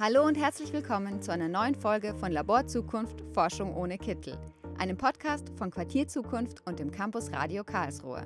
Hallo 0.00 0.24
und 0.24 0.36
herzlich 0.36 0.72
willkommen 0.72 1.22
zu 1.22 1.32
einer 1.32 1.48
neuen 1.48 1.74
Folge 1.74 2.14
von 2.14 2.30
Labor 2.30 2.64
Zukunft 2.68 3.24
Forschung 3.32 3.74
ohne 3.74 3.98
Kittel, 3.98 4.38
einem 4.78 4.96
Podcast 4.96 5.50
von 5.56 5.72
Quartier 5.72 6.06
Zukunft 6.06 6.64
und 6.68 6.78
dem 6.78 6.92
Campus 6.92 7.32
Radio 7.32 7.64
Karlsruhe. 7.64 8.24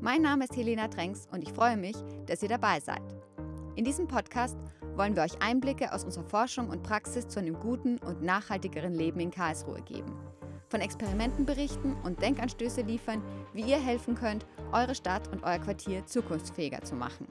Mein 0.00 0.22
Name 0.22 0.44
ist 0.44 0.56
Helena 0.56 0.88
Drängs 0.88 1.28
und 1.30 1.42
ich 1.42 1.52
freue 1.52 1.76
mich, 1.76 1.94
dass 2.24 2.42
ihr 2.42 2.48
dabei 2.48 2.80
seid. 2.80 3.02
In 3.76 3.84
diesem 3.84 4.08
Podcast 4.08 4.56
wollen 4.96 5.14
wir 5.14 5.24
euch 5.24 5.42
Einblicke 5.42 5.92
aus 5.92 6.04
unserer 6.04 6.24
Forschung 6.24 6.70
und 6.70 6.82
Praxis 6.82 7.28
zu 7.28 7.38
einem 7.38 7.60
guten 7.60 7.98
und 7.98 8.22
nachhaltigeren 8.22 8.94
Leben 8.94 9.20
in 9.20 9.30
Karlsruhe 9.30 9.82
geben. 9.82 10.18
Von 10.70 10.80
Experimenten 10.80 11.44
berichten 11.44 11.94
und 12.02 12.22
Denkanstöße 12.22 12.80
liefern, 12.80 13.22
wie 13.52 13.60
ihr 13.60 13.78
helfen 13.78 14.14
könnt, 14.14 14.46
eure 14.72 14.94
Stadt 14.94 15.28
und 15.28 15.44
euer 15.44 15.58
Quartier 15.58 16.06
zukunftsfähiger 16.06 16.82
zu 16.82 16.94
machen. 16.94 17.26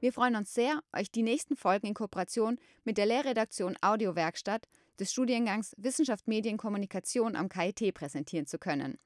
Wir 0.00 0.14
freuen 0.14 0.34
uns 0.34 0.54
sehr, 0.54 0.82
euch 0.96 1.10
die 1.10 1.22
nächsten 1.22 1.56
Folgen 1.56 1.88
in 1.88 1.94
Kooperation 1.94 2.58
mit 2.84 2.96
der 2.96 3.04
Lehrredaktion 3.04 3.76
Audiowerkstatt 3.82 4.66
des 4.98 5.12
Studiengangs 5.12 5.74
Wissenschaft 5.76 6.26
Medien 6.26 6.56
Kommunikation 6.56 7.36
am 7.36 7.50
KIT 7.50 7.92
präsentieren 7.92 8.46
zu 8.46 8.58
können. 8.58 8.98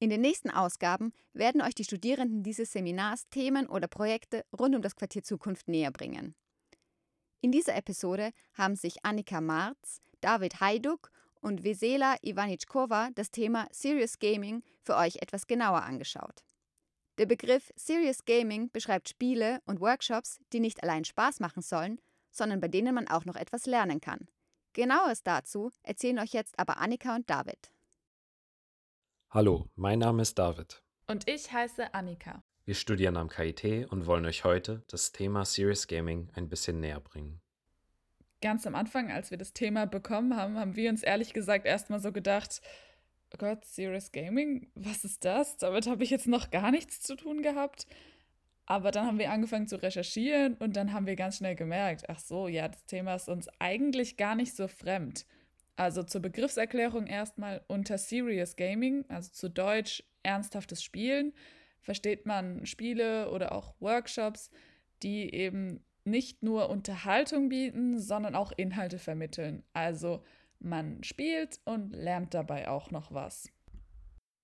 In 0.00 0.10
den 0.10 0.20
nächsten 0.20 0.50
Ausgaben 0.50 1.12
werden 1.32 1.62
euch 1.62 1.76
die 1.76 1.84
Studierenden 1.84 2.42
dieses 2.42 2.72
Seminars 2.72 3.28
Themen 3.28 3.68
oder 3.68 3.86
Projekte 3.86 4.44
rund 4.56 4.74
um 4.74 4.82
das 4.82 4.96
Quartier 4.96 5.22
Zukunft 5.22 5.68
näher 5.68 5.92
bringen. 5.92 6.34
In 7.40 7.52
dieser 7.52 7.76
Episode 7.76 8.32
haben 8.54 8.74
sich 8.74 9.04
Annika 9.04 9.40
Marz, 9.40 10.00
David 10.20 10.60
Hajduk 10.60 11.12
und 11.40 11.62
Vesela 11.62 12.16
Ivanitschkova 12.22 13.10
das 13.14 13.30
Thema 13.30 13.68
Serious 13.70 14.18
Gaming 14.18 14.64
für 14.82 14.96
euch 14.96 15.16
etwas 15.22 15.46
genauer 15.46 15.82
angeschaut. 15.82 16.42
Der 17.18 17.26
Begriff 17.26 17.72
Serious 17.74 18.24
Gaming 18.26 18.70
beschreibt 18.70 19.08
Spiele 19.08 19.60
und 19.66 19.80
Workshops, 19.80 20.38
die 20.52 20.60
nicht 20.60 20.84
allein 20.84 21.04
Spaß 21.04 21.40
machen 21.40 21.62
sollen, 21.62 22.00
sondern 22.30 22.60
bei 22.60 22.68
denen 22.68 22.94
man 22.94 23.08
auch 23.08 23.24
noch 23.24 23.34
etwas 23.34 23.66
lernen 23.66 24.00
kann. 24.00 24.28
Genaueres 24.72 25.24
dazu 25.24 25.72
erzählen 25.82 26.20
euch 26.20 26.32
jetzt 26.32 26.56
aber 26.60 26.76
Annika 26.76 27.16
und 27.16 27.28
David. 27.28 27.72
Hallo, 29.30 29.68
mein 29.74 29.98
Name 29.98 30.22
ist 30.22 30.38
David. 30.38 30.80
Und 31.08 31.28
ich 31.28 31.52
heiße 31.52 31.92
Annika. 31.92 32.44
Wir 32.64 32.76
studieren 32.76 33.16
am 33.16 33.28
KIT 33.28 33.90
und 33.90 34.06
wollen 34.06 34.24
euch 34.24 34.44
heute 34.44 34.84
das 34.86 35.10
Thema 35.10 35.44
Serious 35.44 35.88
Gaming 35.88 36.30
ein 36.34 36.48
bisschen 36.48 36.78
näher 36.78 37.00
bringen. 37.00 37.40
Ganz 38.40 38.64
am 38.64 38.76
Anfang, 38.76 39.10
als 39.10 39.32
wir 39.32 39.38
das 39.38 39.52
Thema 39.52 39.86
bekommen 39.86 40.36
haben, 40.36 40.56
haben 40.56 40.76
wir 40.76 40.88
uns 40.88 41.02
ehrlich 41.02 41.32
gesagt 41.34 41.66
erstmal 41.66 41.98
so 41.98 42.12
gedacht, 42.12 42.60
Gott, 43.36 43.64
Serious 43.64 44.10
Gaming, 44.10 44.70
was 44.74 45.04
ist 45.04 45.24
das? 45.24 45.58
Damit 45.58 45.86
habe 45.86 46.02
ich 46.02 46.10
jetzt 46.10 46.26
noch 46.26 46.50
gar 46.50 46.70
nichts 46.70 47.00
zu 47.00 47.14
tun 47.14 47.42
gehabt. 47.42 47.86
Aber 48.66 48.90
dann 48.90 49.06
haben 49.06 49.18
wir 49.18 49.30
angefangen 49.30 49.66
zu 49.66 49.82
recherchieren 49.82 50.54
und 50.54 50.76
dann 50.76 50.92
haben 50.92 51.06
wir 51.06 51.16
ganz 51.16 51.38
schnell 51.38 51.54
gemerkt, 51.54 52.08
ach 52.08 52.18
so, 52.18 52.48
ja, 52.48 52.68
das 52.68 52.84
Thema 52.84 53.14
ist 53.14 53.28
uns 53.28 53.48
eigentlich 53.58 54.16
gar 54.16 54.34
nicht 54.34 54.54
so 54.54 54.68
fremd. 54.68 55.24
Also 55.76 56.02
zur 56.02 56.20
Begriffserklärung 56.20 57.06
erstmal 57.06 57.62
unter 57.66 57.96
Serious 57.96 58.56
Gaming, 58.56 59.04
also 59.08 59.30
zu 59.30 59.48
Deutsch 59.48 60.02
ernsthaftes 60.22 60.82
Spielen, 60.82 61.32
versteht 61.80 62.26
man 62.26 62.66
Spiele 62.66 63.30
oder 63.30 63.52
auch 63.52 63.74
Workshops, 63.80 64.50
die 65.02 65.32
eben 65.32 65.82
nicht 66.04 66.42
nur 66.42 66.68
Unterhaltung 66.68 67.48
bieten, 67.48 67.98
sondern 67.98 68.34
auch 68.34 68.52
Inhalte 68.56 68.98
vermitteln. 68.98 69.62
Also 69.72 70.24
man 70.60 71.02
spielt 71.04 71.60
und 71.64 71.94
lernt 71.94 72.34
dabei 72.34 72.68
auch 72.68 72.90
noch 72.90 73.12
was. 73.12 73.50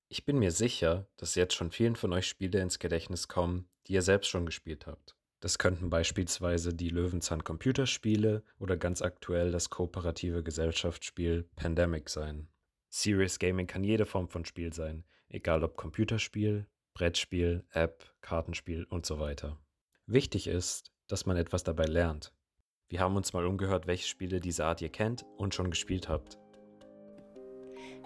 Ich 0.08 0.24
bin 0.24 0.38
mir 0.38 0.52
sicher, 0.52 1.08
dass 1.16 1.34
jetzt 1.34 1.54
schon 1.54 1.70
vielen 1.70 1.96
von 1.96 2.12
euch 2.12 2.28
Spiele 2.28 2.60
ins 2.60 2.78
Gedächtnis 2.78 3.28
kommen, 3.28 3.68
die 3.86 3.94
ihr 3.94 4.02
selbst 4.02 4.28
schon 4.28 4.46
gespielt 4.46 4.86
habt. 4.86 5.16
Das 5.40 5.58
könnten 5.58 5.90
beispielsweise 5.90 6.72
die 6.72 6.88
Löwenzahn 6.88 7.44
Computerspiele 7.44 8.44
oder 8.58 8.76
ganz 8.76 9.02
aktuell 9.02 9.50
das 9.50 9.68
kooperative 9.70 10.42
Gesellschaftsspiel 10.42 11.48
Pandemic 11.56 12.08
sein. 12.08 12.48
Serious 12.88 13.38
Gaming 13.38 13.66
kann 13.66 13.84
jede 13.84 14.06
Form 14.06 14.28
von 14.28 14.44
Spiel 14.44 14.72
sein, 14.72 15.04
egal 15.28 15.64
ob 15.64 15.76
Computerspiel, 15.76 16.66
Brettspiel, 16.94 17.64
App, 17.72 18.14
Kartenspiel 18.20 18.84
und 18.84 19.04
so 19.04 19.18
weiter. 19.18 19.58
Wichtig 20.06 20.46
ist, 20.46 20.92
dass 21.08 21.26
man 21.26 21.36
etwas 21.36 21.64
dabei 21.64 21.86
lernt. 21.86 22.32
Wir 22.94 23.00
haben 23.00 23.16
uns 23.16 23.32
mal 23.32 23.44
umgehört, 23.44 23.88
welche 23.88 24.06
Spiele 24.06 24.38
diese 24.38 24.66
Art 24.66 24.80
ihr 24.80 24.88
kennt 24.88 25.26
und 25.36 25.52
schon 25.52 25.68
gespielt 25.68 26.08
habt. 26.08 26.38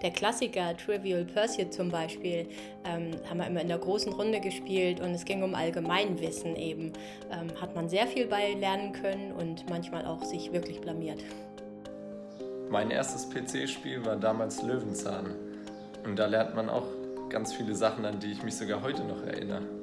Der 0.01 0.09
Klassiker 0.09 0.75
Trivial 0.75 1.25
Pursuit 1.25 1.71
zum 1.71 1.89
Beispiel 1.89 2.47
ähm, 2.85 3.11
haben 3.29 3.37
wir 3.37 3.45
immer 3.45 3.61
in 3.61 3.67
der 3.67 3.77
großen 3.77 4.11
Runde 4.11 4.39
gespielt 4.39 4.99
und 4.99 5.11
es 5.11 5.25
ging 5.25 5.43
um 5.43 5.53
Allgemeinwissen 5.53 6.55
eben. 6.55 6.93
Ähm, 7.29 7.51
hat 7.61 7.75
man 7.75 7.87
sehr 7.87 8.07
viel 8.07 8.25
bei 8.25 8.53
lernen 8.53 8.91
können 8.93 9.31
und 9.31 9.69
manchmal 9.69 10.07
auch 10.07 10.23
sich 10.23 10.51
wirklich 10.53 10.81
blamiert. 10.81 11.23
Mein 12.71 12.89
erstes 12.89 13.29
PC-Spiel 13.29 14.03
war 14.03 14.15
damals 14.15 14.63
Löwenzahn 14.63 15.35
und 16.03 16.17
da 16.17 16.25
lernt 16.25 16.55
man 16.55 16.67
auch 16.67 16.87
ganz 17.29 17.53
viele 17.53 17.75
Sachen, 17.75 18.05
an 18.05 18.19
die 18.19 18.31
ich 18.31 18.41
mich 18.41 18.55
sogar 18.55 18.81
heute 18.81 19.03
noch 19.03 19.21
erinnere. 19.21 19.78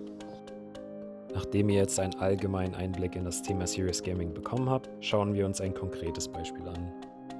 Nachdem 1.37 1.69
ihr 1.69 1.81
jetzt 1.81 2.01
einen 2.01 2.15
allgemeinen 2.15 2.75
Einblick 2.75 3.15
in 3.15 3.27
das 3.27 3.43
Thema 3.43 3.67
Serious 3.67 4.03
Gaming 4.03 4.33
bekommen 4.33 4.71
habt, 4.71 4.89
schauen 5.05 5.35
wir 5.35 5.45
uns 5.45 5.61
ein 5.61 5.75
konkretes 5.75 6.27
Beispiel 6.27 6.67
an. 6.67 6.91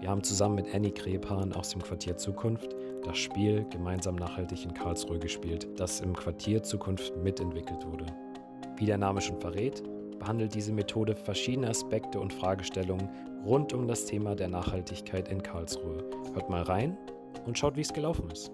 Wir 0.01 0.11
haben 0.11 0.23
zusammen 0.23 0.57
mit 0.57 0.75
Annie 0.75 0.93
Krepan 0.93 1.55
aus 1.55 1.71
dem 1.71 1.83
Quartier 1.83 2.15
Zukunft 2.19 2.77
das 3.05 3.17
Spiel 3.17 3.65
Gemeinsam 3.71 4.17
nachhaltig 4.17 4.67
in 4.67 4.75
Karlsruhe 4.75 5.19
gespielt, 5.19 5.67
das 5.77 6.03
im 6.03 6.15
Quartier 6.15 6.63
Zukunft 6.63 7.17
mitentwickelt 7.25 7.87
wurde. 7.87 8.05
Wie 8.77 8.85
der 8.85 8.99
Name 8.99 9.23
schon 9.23 9.41
verrät, 9.41 9.83
behandelt 10.19 10.55
diese 10.55 10.75
Methode 10.75 11.17
verschiedene 11.17 11.71
Aspekte 11.71 12.21
und 12.21 12.35
Fragestellungen 12.35 13.09
rund 13.47 13.73
um 13.73 13.89
das 13.89 14.05
Thema 14.05 14.35
der 14.35 14.49
Nachhaltigkeit 14.49 15.29
in 15.29 15.43
Karlsruhe. 15.43 16.05
Hört 16.35 16.51
mal 16.51 16.65
rein 16.65 16.99
und 17.47 17.57
schaut, 17.57 17.77
wie 17.77 17.81
es 17.81 17.95
gelaufen 17.95 18.31
ist. 18.31 18.53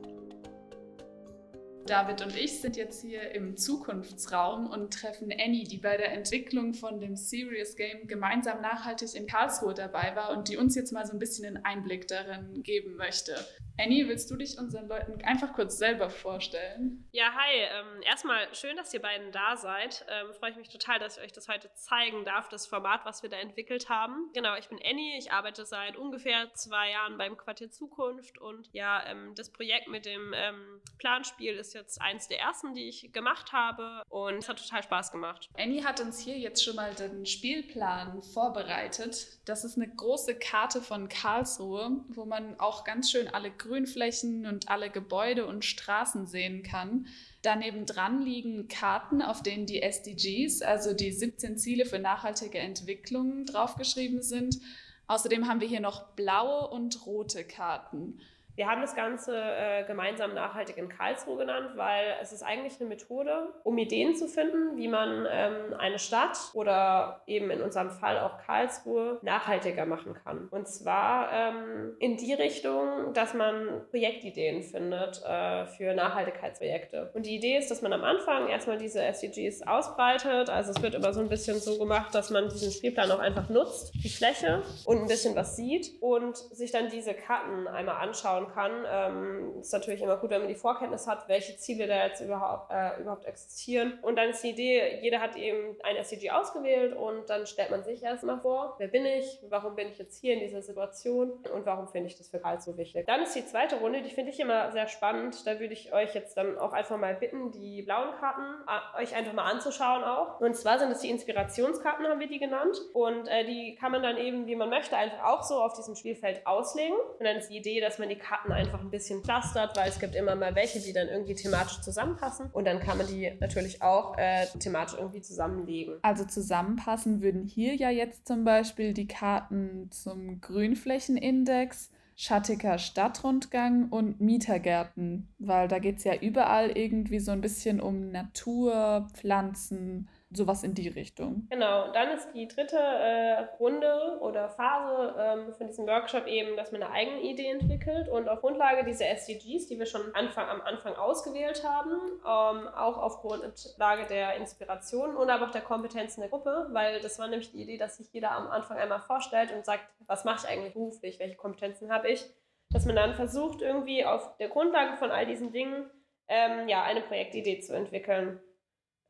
David 1.86 2.22
und 2.22 2.36
ich 2.36 2.60
sind 2.60 2.76
jetzt 2.76 3.02
hier 3.02 3.32
im 3.32 3.56
Zukunftsraum 3.56 4.70
und 4.70 4.92
treffen 4.92 5.32
Annie, 5.32 5.64
die 5.64 5.78
bei 5.78 5.96
der 5.96 6.12
Entwicklung 6.12 6.74
von 6.74 7.00
dem 7.00 7.16
Serious 7.16 7.74
Game 7.74 8.06
gemeinsam 8.06 8.60
nachhaltig 8.60 9.14
in 9.14 9.26
Karlsruhe 9.26 9.74
dabei 9.74 10.14
war 10.14 10.30
und 10.30 10.48
die 10.48 10.56
uns 10.56 10.76
jetzt 10.76 10.92
mal 10.92 11.04
so 11.04 11.12
ein 11.12 11.18
bisschen 11.18 11.44
einen 11.44 11.64
Einblick 11.64 12.06
darin 12.06 12.62
geben 12.62 12.96
möchte. 12.96 13.34
Annie, 13.78 14.06
willst 14.06 14.30
du 14.30 14.36
dich 14.36 14.58
unseren 14.58 14.86
Leuten 14.86 15.22
einfach 15.24 15.54
kurz 15.54 15.78
selber 15.78 16.10
vorstellen? 16.10 17.08
Ja, 17.10 17.32
hi. 17.34 17.56
Ähm, 17.56 18.02
erstmal 18.02 18.54
schön, 18.54 18.76
dass 18.76 18.92
ihr 18.92 19.00
beiden 19.00 19.32
da 19.32 19.56
seid. 19.56 20.04
Ähm, 20.08 20.32
Freue 20.34 20.50
ich 20.50 20.56
mich 20.56 20.68
total, 20.68 20.98
dass 20.98 21.16
ich 21.16 21.24
euch 21.24 21.32
das 21.32 21.48
heute 21.48 21.72
zeigen 21.74 22.24
darf, 22.24 22.48
das 22.48 22.66
Format, 22.66 23.04
was 23.04 23.22
wir 23.22 23.30
da 23.30 23.38
entwickelt 23.38 23.88
haben. 23.88 24.30
Genau, 24.34 24.56
ich 24.56 24.68
bin 24.68 24.78
Annie. 24.84 25.18
Ich 25.18 25.32
arbeite 25.32 25.64
seit 25.64 25.96
ungefähr 25.96 26.52
zwei 26.54 26.90
Jahren 26.90 27.16
beim 27.16 27.36
Quartier 27.36 27.70
Zukunft 27.70 28.38
und 28.38 28.68
ja, 28.72 29.04
ähm, 29.06 29.34
das 29.34 29.50
Projekt 29.50 29.88
mit 29.88 30.04
dem 30.04 30.32
ähm, 30.34 30.82
Planspiel 30.98 31.56
ist 31.56 31.71
jetzt 31.74 32.00
eins 32.00 32.28
der 32.28 32.40
ersten, 32.40 32.74
die 32.74 32.88
ich 32.88 33.12
gemacht 33.12 33.52
habe 33.52 34.02
und 34.08 34.38
es 34.38 34.48
hat 34.48 34.58
total 34.58 34.82
Spaß 34.82 35.12
gemacht. 35.12 35.48
Annie 35.54 35.84
hat 35.84 36.00
uns 36.00 36.18
hier 36.18 36.38
jetzt 36.38 36.64
schon 36.64 36.76
mal 36.76 36.94
den 36.94 37.26
Spielplan 37.26 38.22
vorbereitet. 38.22 39.38
Das 39.44 39.64
ist 39.64 39.76
eine 39.76 39.88
große 39.88 40.34
Karte 40.36 40.80
von 40.82 41.08
Karlsruhe, 41.08 42.04
wo 42.08 42.24
man 42.24 42.58
auch 42.58 42.84
ganz 42.84 43.10
schön 43.10 43.28
alle 43.28 43.50
Grünflächen 43.50 44.46
und 44.46 44.68
alle 44.68 44.90
Gebäude 44.90 45.46
und 45.46 45.64
Straßen 45.64 46.26
sehen 46.26 46.62
kann. 46.62 47.06
Daneben 47.42 47.86
dran 47.86 48.22
liegen 48.22 48.68
Karten, 48.68 49.20
auf 49.20 49.42
denen 49.42 49.66
die 49.66 49.82
SDGs, 49.82 50.62
also 50.62 50.94
die 50.94 51.10
17 51.10 51.58
Ziele 51.58 51.86
für 51.86 51.98
nachhaltige 51.98 52.58
Entwicklung, 52.58 53.46
draufgeschrieben 53.46 54.22
sind. 54.22 54.60
Außerdem 55.08 55.48
haben 55.48 55.60
wir 55.60 55.68
hier 55.68 55.80
noch 55.80 56.14
blaue 56.14 56.68
und 56.68 57.04
rote 57.04 57.44
Karten. 57.44 58.20
Wir 58.54 58.66
haben 58.68 58.82
das 58.82 58.94
Ganze 58.94 59.34
äh, 59.34 59.84
gemeinsam 59.84 60.34
nachhaltig 60.34 60.76
in 60.76 60.88
Karlsruhe 60.88 61.38
genannt, 61.38 61.70
weil 61.76 62.16
es 62.20 62.32
ist 62.32 62.42
eigentlich 62.42 62.78
eine 62.80 62.88
Methode, 62.88 63.48
um 63.64 63.78
Ideen 63.78 64.14
zu 64.14 64.28
finden, 64.28 64.76
wie 64.76 64.88
man 64.88 65.26
ähm, 65.30 65.74
eine 65.78 65.98
Stadt 65.98 66.36
oder 66.52 67.22
eben 67.26 67.50
in 67.50 67.62
unserem 67.62 67.90
Fall 67.90 68.18
auch 68.18 68.38
Karlsruhe 68.44 69.18
nachhaltiger 69.22 69.86
machen 69.86 70.14
kann. 70.22 70.48
Und 70.50 70.68
zwar 70.68 71.32
ähm, 71.32 71.96
in 71.98 72.18
die 72.18 72.34
Richtung, 72.34 73.14
dass 73.14 73.32
man 73.32 73.86
Projektideen 73.90 74.62
findet 74.62 75.22
äh, 75.24 75.64
für 75.66 75.94
Nachhaltigkeitsprojekte. 75.94 77.10
Und 77.14 77.24
die 77.24 77.36
Idee 77.36 77.56
ist, 77.56 77.70
dass 77.70 77.80
man 77.80 77.94
am 77.94 78.04
Anfang 78.04 78.48
erstmal 78.48 78.76
diese 78.76 79.02
SDGs 79.02 79.66
ausbreitet. 79.66 80.50
Also 80.50 80.72
es 80.72 80.82
wird 80.82 80.94
immer 80.94 81.14
so 81.14 81.20
ein 81.20 81.28
bisschen 81.30 81.58
so 81.58 81.78
gemacht, 81.78 82.14
dass 82.14 82.30
man 82.30 82.50
diesen 82.50 82.70
Spielplan 82.70 83.10
auch 83.12 83.18
einfach 83.18 83.48
nutzt, 83.48 83.94
die 83.94 84.10
Fläche 84.10 84.62
und 84.84 84.98
ein 84.98 85.06
bisschen 85.06 85.34
was 85.34 85.56
sieht 85.56 85.90
und 86.02 86.36
sich 86.36 86.70
dann 86.70 86.90
diese 86.90 87.14
Karten 87.14 87.66
einmal 87.66 87.96
anschaut 87.96 88.41
anschauen 88.42 88.54
kann. 88.54 88.86
Ähm, 88.88 89.60
ist 89.60 89.72
natürlich 89.72 90.02
immer 90.02 90.16
gut, 90.16 90.30
wenn 90.30 90.40
man 90.40 90.48
die 90.48 90.54
Vorkenntnis 90.54 91.06
hat, 91.06 91.28
welche 91.28 91.56
Ziele 91.56 91.86
da 91.86 92.06
jetzt 92.06 92.20
überhaupt, 92.20 92.70
äh, 92.70 93.00
überhaupt 93.00 93.24
existieren. 93.24 93.98
Und 94.02 94.16
dann 94.16 94.30
ist 94.30 94.42
die 94.42 94.50
Idee, 94.50 94.98
jeder 95.02 95.20
hat 95.20 95.36
eben 95.36 95.76
ein 95.82 95.96
SDG 95.96 96.30
ausgewählt 96.30 96.94
und 96.96 97.28
dann 97.28 97.46
stellt 97.46 97.70
man 97.70 97.82
sich 97.82 98.02
erstmal 98.02 98.40
vor, 98.40 98.74
wer 98.78 98.88
bin 98.88 99.04
ich, 99.06 99.38
warum 99.48 99.76
bin 99.76 99.88
ich 99.88 99.98
jetzt 99.98 100.20
hier 100.20 100.34
in 100.34 100.40
dieser 100.40 100.62
Situation 100.62 101.32
und 101.52 101.66
warum 101.66 101.88
finde 101.88 102.08
ich 102.08 102.16
das 102.16 102.28
für 102.28 102.38
Karl 102.38 102.60
so 102.60 102.76
wichtig. 102.76 103.06
Dann 103.06 103.22
ist 103.22 103.34
die 103.34 103.44
zweite 103.44 103.76
Runde, 103.76 104.02
die 104.02 104.10
finde 104.10 104.30
ich 104.30 104.40
immer 104.40 104.70
sehr 104.72 104.88
spannend. 104.88 105.46
Da 105.46 105.58
würde 105.60 105.72
ich 105.72 105.92
euch 105.92 106.14
jetzt 106.14 106.36
dann 106.36 106.58
auch 106.58 106.72
einfach 106.72 106.98
mal 106.98 107.14
bitten, 107.14 107.52
die 107.52 107.82
blauen 107.82 108.14
Karten 108.18 108.42
äh, 108.66 109.02
euch 109.02 109.14
einfach 109.14 109.32
mal 109.32 109.50
anzuschauen 109.50 110.04
auch. 110.04 110.40
Und 110.40 110.56
zwar 110.56 110.78
sind 110.78 110.90
es 110.90 111.00
die 111.00 111.10
Inspirationskarten, 111.10 112.06
haben 112.06 112.20
wir 112.20 112.28
die 112.28 112.38
genannt. 112.38 112.76
Und 112.92 113.28
äh, 113.28 113.44
die 113.44 113.76
kann 113.76 113.92
man 113.92 114.02
dann 114.02 114.16
eben, 114.16 114.46
wie 114.46 114.56
man 114.56 114.68
möchte, 114.68 114.96
einfach 114.96 115.24
auch 115.24 115.42
so 115.42 115.62
auf 115.62 115.74
diesem 115.74 115.94
Spielfeld 115.94 116.46
auslegen. 116.46 116.96
Und 117.18 117.24
dann 117.24 117.36
ist 117.36 117.48
die 117.48 117.56
Idee, 117.56 117.80
dass 117.80 117.98
man 117.98 118.08
die 118.08 118.18
Karten 118.18 118.31
einfach 118.50 118.80
ein 118.80 118.90
bisschen 118.90 119.22
clustert, 119.22 119.76
weil 119.76 119.88
es 119.88 119.98
gibt 119.98 120.14
immer 120.14 120.34
mal 120.34 120.54
welche, 120.54 120.80
die 120.80 120.92
dann 120.92 121.08
irgendwie 121.08 121.34
thematisch 121.34 121.80
zusammenpassen. 121.80 122.50
Und 122.52 122.66
dann 122.66 122.80
kann 122.80 122.98
man 122.98 123.06
die 123.06 123.32
natürlich 123.40 123.82
auch 123.82 124.16
äh, 124.18 124.46
thematisch 124.58 124.98
irgendwie 124.98 125.22
zusammenlegen. 125.22 125.98
Also 126.02 126.24
zusammenpassen 126.24 127.22
würden 127.22 127.44
hier 127.44 127.74
ja 127.74 127.90
jetzt 127.90 128.26
zum 128.26 128.44
Beispiel 128.44 128.94
die 128.94 129.08
Karten 129.08 129.90
zum 129.90 130.40
Grünflächenindex, 130.40 131.90
schattiger 132.16 132.78
Stadtrundgang 132.78 133.88
und 133.88 134.20
Mietergärten, 134.20 135.28
weil 135.38 135.68
da 135.68 135.78
geht 135.78 135.98
es 135.98 136.04
ja 136.04 136.14
überall 136.14 136.70
irgendwie 136.70 137.20
so 137.20 137.32
ein 137.32 137.40
bisschen 137.40 137.80
um 137.80 138.10
Natur, 138.10 139.08
Pflanzen, 139.14 140.08
sowas 140.36 140.62
in 140.62 140.74
die 140.74 140.88
Richtung. 140.88 141.46
Genau, 141.50 141.86
und 141.86 141.94
dann 141.94 142.10
ist 142.10 142.28
die 142.34 142.48
dritte 142.48 142.76
äh, 142.76 143.40
Runde 143.58 144.18
oder 144.20 144.48
Phase 144.48 145.14
ähm, 145.18 145.52
von 145.54 145.66
diesem 145.66 145.86
Workshop 145.86 146.26
eben, 146.26 146.56
dass 146.56 146.72
man 146.72 146.82
eine 146.82 146.92
eigene 146.92 147.20
Idee 147.20 147.50
entwickelt 147.50 148.08
und 148.08 148.28
auf 148.28 148.40
Grundlage 148.40 148.84
dieser 148.84 149.08
SDGs, 149.08 149.68
die 149.68 149.78
wir 149.78 149.86
schon 149.86 150.14
Anfang, 150.14 150.48
am 150.48 150.60
Anfang 150.62 150.94
ausgewählt 150.94 151.64
haben, 151.64 151.90
ähm, 152.20 152.68
auch 152.68 152.98
auf 152.98 153.20
Grundlage 153.20 154.06
der 154.08 154.36
Inspiration 154.36 155.16
und 155.16 155.30
aber 155.30 155.46
auch 155.46 155.52
der 155.52 155.62
Kompetenzen 155.62 156.20
der 156.20 156.30
Gruppe, 156.30 156.68
weil 156.70 157.00
das 157.00 157.18
war 157.18 157.28
nämlich 157.28 157.52
die 157.52 157.62
Idee, 157.62 157.78
dass 157.78 157.96
sich 157.96 158.12
jeder 158.12 158.32
am 158.32 158.48
Anfang 158.48 158.78
einmal 158.78 159.00
vorstellt 159.00 159.52
und 159.52 159.64
sagt, 159.64 159.84
was 160.06 160.24
mache 160.24 160.46
ich 160.46 160.52
eigentlich 160.52 160.74
beruflich, 160.74 161.18
welche 161.18 161.36
Kompetenzen 161.36 161.92
habe 161.92 162.08
ich, 162.08 162.24
dass 162.70 162.86
man 162.86 162.96
dann 162.96 163.14
versucht, 163.14 163.60
irgendwie 163.60 164.04
auf 164.04 164.36
der 164.38 164.48
Grundlage 164.48 164.96
von 164.96 165.10
all 165.10 165.26
diesen 165.26 165.52
Dingen 165.52 165.90
ähm, 166.28 166.68
ja, 166.68 166.82
eine 166.82 167.02
Projektidee 167.02 167.60
zu 167.60 167.74
entwickeln. 167.74 168.40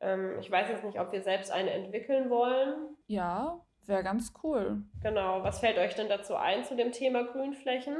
Ähm, 0.03 0.37
ich 0.39 0.51
weiß 0.51 0.69
jetzt 0.69 0.83
nicht, 0.83 0.99
ob 0.99 1.11
wir 1.11 1.21
selbst 1.21 1.51
eine 1.51 1.71
entwickeln 1.71 2.29
wollen. 2.29 2.95
Ja, 3.07 3.61
wäre 3.85 4.03
ganz 4.03 4.33
cool. 4.43 4.83
Genau. 5.01 5.43
Was 5.43 5.59
fällt 5.59 5.77
euch 5.77 5.95
denn 5.95 6.09
dazu 6.09 6.35
ein 6.35 6.63
zu 6.63 6.75
dem 6.75 6.91
Thema 6.91 7.23
Grünflächen? 7.23 7.95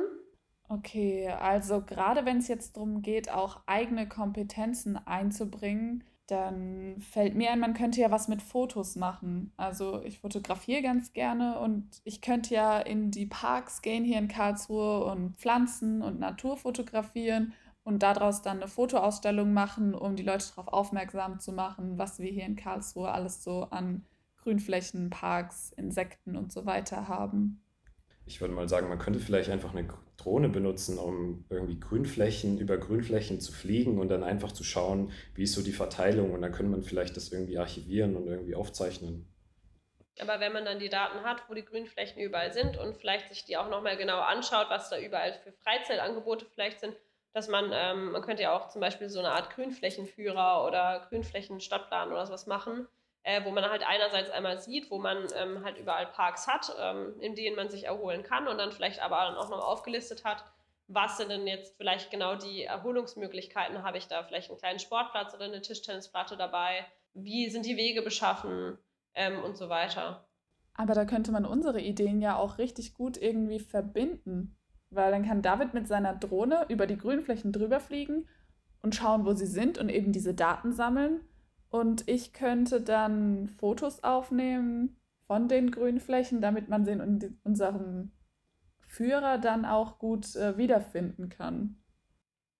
Okay, 0.69 1.29
also 1.29 1.81
gerade 1.81 2.25
wenn 2.25 2.37
es 2.37 2.47
jetzt 2.47 2.77
darum 2.77 3.01
geht, 3.01 3.31
auch 3.31 3.61
eigene 3.67 4.07
Kompetenzen 4.07 4.97
einzubringen, 4.97 6.03
dann 6.27 6.95
fällt 6.99 7.35
mir 7.35 7.51
ein, 7.51 7.59
man 7.59 7.73
könnte 7.73 7.99
ja 7.99 8.09
was 8.09 8.29
mit 8.29 8.41
Fotos 8.41 8.95
machen. 8.95 9.51
Also 9.57 10.01
ich 10.03 10.19
fotografiere 10.19 10.81
ganz 10.81 11.11
gerne 11.11 11.59
und 11.59 11.89
ich 12.05 12.21
könnte 12.21 12.55
ja 12.55 12.79
in 12.79 13.11
die 13.11 13.25
Parks 13.25 13.81
gehen 13.81 14.05
hier 14.05 14.19
in 14.19 14.29
Karlsruhe 14.29 15.03
und 15.03 15.35
Pflanzen 15.37 16.01
und 16.01 16.19
Natur 16.19 16.55
fotografieren 16.55 17.53
und 17.83 18.03
daraus 18.03 18.41
dann 18.41 18.57
eine 18.57 18.67
Fotoausstellung 18.67 19.53
machen, 19.53 19.93
um 19.93 20.15
die 20.15 20.23
Leute 20.23 20.45
darauf 20.49 20.67
aufmerksam 20.67 21.39
zu 21.39 21.51
machen, 21.51 21.97
was 21.97 22.19
wir 22.19 22.31
hier 22.31 22.45
in 22.45 22.55
Karlsruhe 22.55 23.11
alles 23.11 23.43
so 23.43 23.63
an 23.63 24.05
Grünflächen, 24.37 25.09
Parks, 25.09 25.71
Insekten 25.71 26.35
und 26.35 26.51
so 26.51 26.65
weiter 26.65 27.07
haben. 27.07 27.61
Ich 28.25 28.39
würde 28.39 28.53
mal 28.53 28.69
sagen, 28.69 28.87
man 28.87 28.99
könnte 28.99 29.19
vielleicht 29.19 29.49
einfach 29.49 29.73
eine 29.73 29.87
Drohne 30.15 30.47
benutzen, 30.47 30.97
um 30.97 31.45
irgendwie 31.49 31.79
Grünflächen 31.79 32.57
über 32.57 32.77
Grünflächen 32.77 33.41
zu 33.41 33.51
fliegen 33.51 33.99
und 33.99 34.07
dann 34.07 34.23
einfach 34.23 34.53
zu 34.53 34.63
schauen, 34.63 35.11
wie 35.35 35.43
ist 35.43 35.53
so 35.53 35.61
die 35.61 35.73
Verteilung 35.73 36.31
und 36.31 36.41
dann 36.41 36.53
könnte 36.53 36.71
man 36.71 36.83
vielleicht 36.83 37.17
das 37.17 37.31
irgendwie 37.31 37.57
archivieren 37.57 38.15
und 38.15 38.27
irgendwie 38.27 38.55
aufzeichnen. 38.55 39.27
Aber 40.19 40.39
wenn 40.39 40.53
man 40.53 40.63
dann 40.63 40.79
die 40.79 40.89
Daten 40.89 41.23
hat, 41.23 41.49
wo 41.49 41.53
die 41.53 41.65
Grünflächen 41.65 42.21
überall 42.21 42.53
sind 42.53 42.77
und 42.77 42.97
vielleicht 42.97 43.29
sich 43.29 43.45
die 43.45 43.57
auch 43.57 43.69
nochmal 43.69 43.97
genauer 43.97 44.27
anschaut, 44.27 44.67
was 44.69 44.89
da 44.89 44.99
überall 44.99 45.33
für 45.43 45.51
Freizeitangebote 45.51 46.45
vielleicht 46.45 46.79
sind, 46.79 46.95
dass 47.33 47.47
man, 47.47 47.71
ähm, 47.73 48.11
man 48.11 48.21
könnte 48.21 48.43
ja 48.43 48.55
auch 48.55 48.69
zum 48.69 48.79
Beispiel 48.79 49.09
so 49.09 49.19
eine 49.19 49.31
Art 49.31 49.49
Grünflächenführer 49.49 50.65
oder 50.65 51.05
Grünflächenstadtplan 51.09 52.11
oder 52.11 52.25
sowas 52.25 52.47
machen, 52.47 52.87
äh, 53.23 53.43
wo 53.43 53.51
man 53.51 53.69
halt 53.69 53.83
einerseits 53.85 54.29
einmal 54.29 54.59
sieht, 54.59 54.91
wo 54.91 54.99
man 54.99 55.27
ähm, 55.35 55.63
halt 55.63 55.77
überall 55.77 56.07
Parks 56.07 56.47
hat, 56.47 56.75
ähm, 56.79 57.15
in 57.19 57.35
denen 57.35 57.55
man 57.55 57.69
sich 57.69 57.85
erholen 57.85 58.23
kann 58.23 58.47
und 58.47 58.57
dann 58.57 58.71
vielleicht 58.71 59.01
aber 59.01 59.17
dann 59.17 59.35
auch 59.35 59.49
noch 59.49 59.65
aufgelistet 59.65 60.23
hat, 60.23 60.43
was 60.87 61.17
sind 61.17 61.29
denn 61.29 61.47
jetzt 61.47 61.77
vielleicht 61.77 62.11
genau 62.11 62.35
die 62.35 62.63
Erholungsmöglichkeiten? 62.63 63.83
Habe 63.83 63.97
ich 63.97 64.07
da 64.07 64.23
vielleicht 64.23 64.49
einen 64.49 64.59
kleinen 64.59 64.79
Sportplatz 64.79 65.33
oder 65.33 65.45
eine 65.45 65.61
Tischtennisplatte 65.61 66.37
dabei? 66.37 66.85
Wie 67.13 67.49
sind 67.49 67.65
die 67.65 67.77
Wege 67.77 68.01
beschaffen 68.01 68.77
ähm, 69.15 69.41
und 69.43 69.57
so 69.57 69.69
weiter? 69.69 70.27
Aber 70.75 70.93
da 70.93 71.05
könnte 71.05 71.31
man 71.31 71.45
unsere 71.45 71.79
Ideen 71.79 72.21
ja 72.21 72.35
auch 72.35 72.57
richtig 72.57 72.93
gut 72.93 73.17
irgendwie 73.17 73.59
verbinden. 73.59 74.57
Weil 74.95 75.11
dann 75.11 75.25
kann 75.25 75.41
David 75.41 75.73
mit 75.73 75.87
seiner 75.87 76.13
Drohne 76.13 76.65
über 76.69 76.87
die 76.87 76.97
Grünflächen 76.97 77.51
drüber 77.51 77.79
fliegen 77.79 78.27
und 78.81 78.95
schauen, 78.95 79.25
wo 79.25 79.33
sie 79.33 79.45
sind 79.45 79.77
und 79.77 79.89
eben 79.89 80.11
diese 80.11 80.33
Daten 80.33 80.71
sammeln. 80.71 81.21
Und 81.69 82.07
ich 82.07 82.33
könnte 82.33 82.81
dann 82.81 83.47
Fotos 83.47 84.03
aufnehmen 84.03 84.97
von 85.25 85.47
den 85.47 85.71
Grünflächen, 85.71 86.41
damit 86.41 86.69
man 86.69 86.85
sie 86.85 86.91
in 86.91 87.39
unserem 87.43 88.11
Führer 88.81 89.39
dann 89.39 89.65
auch 89.65 89.97
gut 89.97 90.35
äh, 90.35 90.57
wiederfinden 90.57 91.29
kann. 91.29 91.77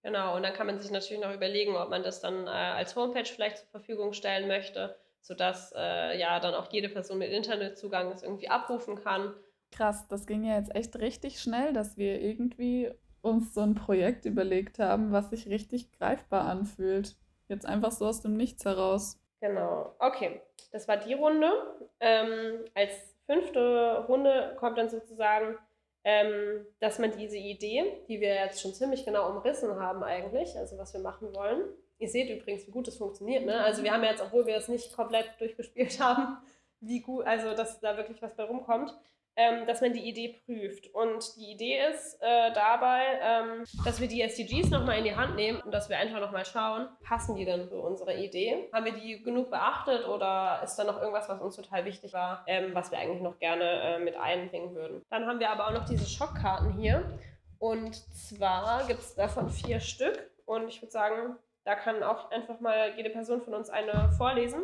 Genau, 0.01 0.35
und 0.35 0.43
dann 0.43 0.53
kann 0.53 0.67
man 0.67 0.79
sich 0.79 0.91
natürlich 0.91 1.21
noch 1.21 1.33
überlegen, 1.33 1.75
ob 1.75 1.89
man 1.89 2.03
das 2.03 2.21
dann 2.21 2.47
äh, 2.47 2.49
als 2.49 2.95
Homepage 2.95 3.25
vielleicht 3.25 3.59
zur 3.59 3.67
Verfügung 3.69 4.13
stellen 4.13 4.47
möchte, 4.47 4.97
sodass 5.21 5.73
äh, 5.77 6.19
ja 6.19 6.39
dann 6.39 6.55
auch 6.55 6.71
jede 6.71 6.89
Person 6.89 7.19
mit 7.19 7.31
Internetzugang 7.31 8.11
es 8.11 8.23
irgendwie 8.23 8.49
abrufen 8.49 8.95
kann 8.95 9.33
krass, 9.75 10.07
das 10.07 10.25
ging 10.25 10.43
ja 10.43 10.57
jetzt 10.57 10.75
echt 10.75 10.95
richtig 10.97 11.39
schnell, 11.39 11.73
dass 11.73 11.97
wir 11.97 12.21
irgendwie 12.21 12.91
uns 13.21 13.53
so 13.53 13.61
ein 13.61 13.75
Projekt 13.75 14.25
überlegt 14.25 14.79
haben, 14.79 15.11
was 15.11 15.29
sich 15.29 15.47
richtig 15.47 15.91
greifbar 15.91 16.45
anfühlt. 16.45 17.15
Jetzt 17.47 17.65
einfach 17.65 17.91
so 17.91 18.05
aus 18.05 18.21
dem 18.21 18.35
Nichts 18.35 18.65
heraus. 18.65 19.19
Genau. 19.39 19.95
Okay, 19.99 20.41
das 20.71 20.87
war 20.87 20.97
die 20.97 21.13
Runde. 21.13 21.51
Ähm, 21.99 22.65
als 22.73 22.91
fünfte 23.25 24.05
Runde 24.07 24.55
kommt 24.59 24.77
dann 24.77 24.89
sozusagen, 24.89 25.57
ähm, 26.03 26.65
dass 26.79 26.99
man 26.99 27.11
diese 27.11 27.37
Idee, 27.37 28.03
die 28.07 28.19
wir 28.19 28.33
jetzt 28.35 28.61
schon 28.61 28.73
ziemlich 28.73 29.05
genau 29.05 29.29
umrissen 29.29 29.79
haben 29.79 30.03
eigentlich, 30.03 30.57
also 30.57 30.77
was 30.77 30.93
wir 30.93 31.01
machen 31.01 31.33
wollen. 31.33 31.63
Ihr 31.99 32.09
seht 32.09 32.29
übrigens, 32.29 32.67
wie 32.67 32.71
gut 32.71 32.87
das 32.87 32.97
funktioniert. 32.97 33.45
Ne? 33.45 33.61
Also 33.61 33.83
wir 33.83 33.93
haben 33.93 34.03
jetzt, 34.03 34.21
obwohl 34.21 34.45
wir 34.45 34.57
es 34.57 34.67
nicht 34.67 34.93
komplett 34.93 35.29
durchgespielt 35.39 35.99
haben, 36.01 36.37
wie 36.81 36.99
gut, 37.01 37.25
also 37.25 37.55
dass 37.55 37.79
da 37.79 37.95
wirklich 37.95 38.21
was 38.21 38.35
bei 38.35 38.43
rumkommt, 38.43 38.93
ähm, 39.35 39.65
dass 39.65 39.81
man 39.81 39.93
die 39.93 40.07
Idee 40.07 40.41
prüft. 40.45 40.93
Und 40.93 41.35
die 41.37 41.51
Idee 41.51 41.79
ist 41.91 42.17
äh, 42.21 42.53
dabei, 42.53 43.01
ähm, 43.21 43.63
dass 43.83 43.99
wir 43.99 44.07
die 44.07 44.21
SDGs 44.21 44.69
nochmal 44.69 44.99
in 44.99 45.05
die 45.05 45.15
Hand 45.15 45.35
nehmen 45.35 45.59
und 45.61 45.71
dass 45.71 45.89
wir 45.89 45.97
einfach 45.97 46.19
nochmal 46.19 46.45
schauen, 46.45 46.87
passen 47.03 47.35
die 47.35 47.45
denn 47.45 47.67
für 47.67 47.79
unsere 47.79 48.15
Idee? 48.15 48.69
Haben 48.71 48.85
wir 48.85 48.93
die 48.93 49.23
genug 49.23 49.49
beachtet 49.49 50.07
oder 50.07 50.61
ist 50.63 50.75
da 50.75 50.83
noch 50.83 50.99
irgendwas, 50.99 51.29
was 51.29 51.41
uns 51.41 51.55
total 51.55 51.85
wichtig 51.85 52.13
war, 52.13 52.43
ähm, 52.47 52.73
was 52.73 52.91
wir 52.91 52.99
eigentlich 52.99 53.21
noch 53.21 53.39
gerne 53.39 53.63
äh, 53.63 53.99
mit 53.99 54.15
einbringen 54.15 54.75
würden? 54.75 55.01
Dann 55.09 55.25
haben 55.25 55.39
wir 55.39 55.49
aber 55.49 55.67
auch 55.67 55.73
noch 55.73 55.85
diese 55.85 56.05
Schockkarten 56.05 56.73
hier. 56.73 57.19
Und 57.59 57.95
zwar 57.95 58.85
gibt 58.87 58.99
es 58.99 59.15
davon 59.15 59.49
vier 59.49 59.79
Stück. 59.79 60.29
Und 60.45 60.67
ich 60.67 60.81
würde 60.81 60.91
sagen, 60.91 61.37
da 61.63 61.75
kann 61.75 62.03
auch 62.03 62.29
einfach 62.31 62.59
mal 62.59 62.93
jede 62.97 63.09
Person 63.09 63.41
von 63.41 63.53
uns 63.53 63.69
eine 63.69 64.11
vorlesen. 64.17 64.63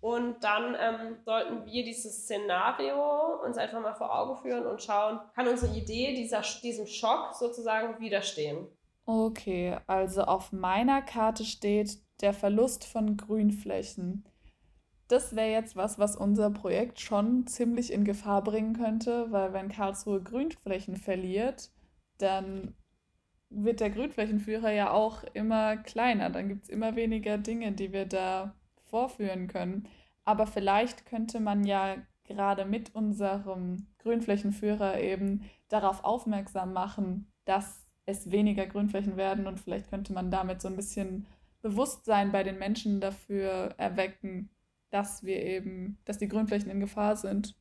Und 0.00 0.44
dann 0.44 0.76
ähm, 0.78 1.16
sollten 1.24 1.64
wir 1.64 1.84
dieses 1.84 2.24
Szenario 2.24 3.42
uns 3.44 3.56
einfach 3.58 3.80
mal 3.80 3.94
vor 3.94 4.16
Augen 4.16 4.36
führen 4.36 4.66
und 4.66 4.82
schauen, 4.82 5.20
kann 5.34 5.48
unsere 5.48 5.74
Idee 5.74 6.14
dieser, 6.14 6.42
diesem 6.62 6.86
Schock 6.86 7.34
sozusagen 7.34 7.98
widerstehen. 7.98 8.68
Okay, 9.06 9.76
also 9.86 10.22
auf 10.22 10.52
meiner 10.52 11.00
Karte 11.00 11.44
steht 11.44 11.98
der 12.20 12.32
Verlust 12.32 12.84
von 12.84 13.16
Grünflächen. 13.16 14.24
Das 15.08 15.36
wäre 15.36 15.50
jetzt 15.50 15.76
was, 15.76 15.98
was 15.98 16.16
unser 16.16 16.50
Projekt 16.50 17.00
schon 17.00 17.46
ziemlich 17.46 17.92
in 17.92 18.04
Gefahr 18.04 18.42
bringen 18.42 18.76
könnte, 18.76 19.30
weil 19.30 19.52
wenn 19.52 19.68
Karlsruhe 19.68 20.20
Grünflächen 20.20 20.96
verliert, 20.96 21.70
dann 22.18 22.74
wird 23.48 23.78
der 23.78 23.90
Grünflächenführer 23.90 24.72
ja 24.72 24.90
auch 24.90 25.22
immer 25.34 25.76
kleiner. 25.76 26.30
Dann 26.30 26.48
gibt 26.48 26.64
es 26.64 26.68
immer 26.68 26.96
weniger 26.96 27.38
Dinge, 27.38 27.70
die 27.72 27.92
wir 27.92 28.06
da 28.06 28.56
vorführen 28.86 29.48
können. 29.48 29.88
Aber 30.24 30.46
vielleicht 30.46 31.06
könnte 31.06 31.40
man 31.40 31.64
ja 31.64 31.96
gerade 32.24 32.64
mit 32.64 32.94
unserem 32.94 33.86
Grünflächenführer 33.98 35.00
eben 35.00 35.44
darauf 35.68 36.04
aufmerksam 36.04 36.72
machen, 36.72 37.30
dass 37.44 37.86
es 38.06 38.30
weniger 38.30 38.66
Grünflächen 38.66 39.16
werden 39.16 39.46
und 39.46 39.60
vielleicht 39.60 39.90
könnte 39.90 40.12
man 40.12 40.30
damit 40.30 40.60
so 40.60 40.68
ein 40.68 40.76
bisschen 40.76 41.26
Bewusstsein 41.62 42.30
bei 42.32 42.42
den 42.42 42.58
Menschen 42.58 43.00
dafür 43.00 43.74
erwecken, 43.76 44.50
dass 44.90 45.24
wir 45.24 45.42
eben, 45.42 45.98
dass 46.04 46.18
die 46.18 46.28
Grünflächen 46.28 46.70
in 46.70 46.80
Gefahr 46.80 47.16
sind. 47.16 47.56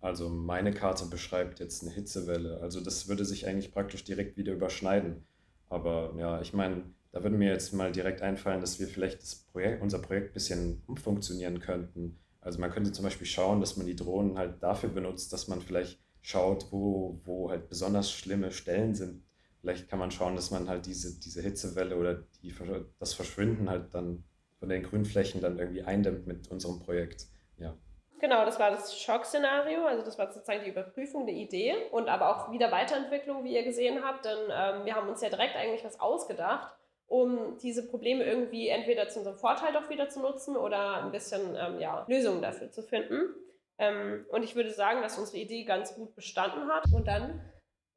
Also 0.00 0.28
meine 0.28 0.72
Karte 0.72 1.06
beschreibt 1.06 1.60
jetzt 1.60 1.82
eine 1.82 1.92
Hitzewelle. 1.92 2.60
Also 2.60 2.80
das 2.80 3.08
würde 3.08 3.24
sich 3.24 3.46
eigentlich 3.46 3.72
praktisch 3.72 4.04
direkt 4.04 4.36
wieder 4.36 4.52
überschneiden. 4.52 5.26
Aber 5.68 6.14
ja, 6.18 6.40
ich 6.40 6.52
meine, 6.52 6.84
da 7.14 7.22
würde 7.22 7.36
mir 7.36 7.50
jetzt 7.50 7.72
mal 7.72 7.92
direkt 7.92 8.22
einfallen, 8.22 8.60
dass 8.60 8.80
wir 8.80 8.88
vielleicht 8.88 9.22
das 9.22 9.36
Projekt, 9.36 9.80
unser 9.80 10.00
Projekt 10.00 10.30
ein 10.30 10.34
bisschen 10.34 10.82
umfunktionieren 10.88 11.60
könnten. 11.60 12.18
Also 12.40 12.58
man 12.58 12.72
könnte 12.72 12.90
zum 12.90 13.04
Beispiel 13.04 13.28
schauen, 13.28 13.60
dass 13.60 13.76
man 13.76 13.86
die 13.86 13.94
Drohnen 13.94 14.36
halt 14.36 14.60
dafür 14.60 14.88
benutzt, 14.88 15.32
dass 15.32 15.46
man 15.46 15.60
vielleicht 15.60 16.00
schaut, 16.22 16.72
wo, 16.72 17.20
wo 17.22 17.50
halt 17.50 17.68
besonders 17.68 18.10
schlimme 18.10 18.50
Stellen 18.50 18.96
sind. 18.96 19.22
Vielleicht 19.60 19.88
kann 19.88 20.00
man 20.00 20.10
schauen, 20.10 20.34
dass 20.34 20.50
man 20.50 20.68
halt 20.68 20.86
diese, 20.86 21.20
diese 21.20 21.40
Hitzewelle 21.40 21.96
oder 21.96 22.24
die, 22.42 22.52
das 22.98 23.14
Verschwinden 23.14 23.70
halt 23.70 23.94
dann 23.94 24.24
von 24.58 24.68
den 24.68 24.82
Grünflächen 24.82 25.40
dann 25.40 25.56
irgendwie 25.60 25.84
eindämmt 25.84 26.26
mit 26.26 26.50
unserem 26.50 26.80
Projekt. 26.80 27.26
Ja. 27.58 27.76
Genau, 28.18 28.44
das 28.44 28.58
war 28.58 28.72
das 28.72 28.98
Schockszenario, 28.98 29.86
also 29.86 30.04
das 30.04 30.18
war 30.18 30.32
sozusagen 30.32 30.64
die 30.64 30.70
Überprüfung 30.70 31.26
der 31.26 31.36
Idee 31.36 31.74
und 31.92 32.08
aber 32.08 32.34
auch 32.34 32.50
wieder 32.50 32.72
Weiterentwicklung, 32.72 33.44
wie 33.44 33.54
ihr 33.54 33.62
gesehen 33.62 34.02
habt, 34.02 34.24
denn 34.24 34.38
ähm, 34.50 34.84
wir 34.84 34.96
haben 34.96 35.08
uns 35.08 35.20
ja 35.20 35.28
direkt 35.28 35.54
eigentlich 35.54 35.84
was 35.84 36.00
ausgedacht, 36.00 36.74
um 37.06 37.58
diese 37.58 37.88
Probleme 37.88 38.24
irgendwie 38.24 38.68
entweder 38.68 39.08
zu 39.08 39.18
unserem 39.20 39.38
Vorteil 39.38 39.72
doch 39.72 39.90
wieder 39.90 40.08
zu 40.08 40.20
nutzen 40.20 40.56
oder 40.56 41.04
ein 41.04 41.12
bisschen 41.12 41.56
ähm, 41.56 41.78
ja, 41.80 42.04
Lösungen 42.08 42.42
dafür 42.42 42.70
zu 42.70 42.82
finden. 42.82 43.34
Ähm, 43.78 44.26
und 44.30 44.42
ich 44.42 44.54
würde 44.54 44.70
sagen, 44.70 45.02
dass 45.02 45.18
unsere 45.18 45.38
Idee 45.38 45.64
ganz 45.64 45.94
gut 45.94 46.14
bestanden 46.14 46.68
hat 46.68 46.84
und 46.92 47.06
dann 47.06 47.40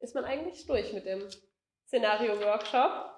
ist 0.00 0.14
man 0.14 0.24
eigentlich 0.24 0.66
durch 0.66 0.92
mit 0.92 1.06
dem 1.06 1.26
Szenario-Workshop. 1.86 3.14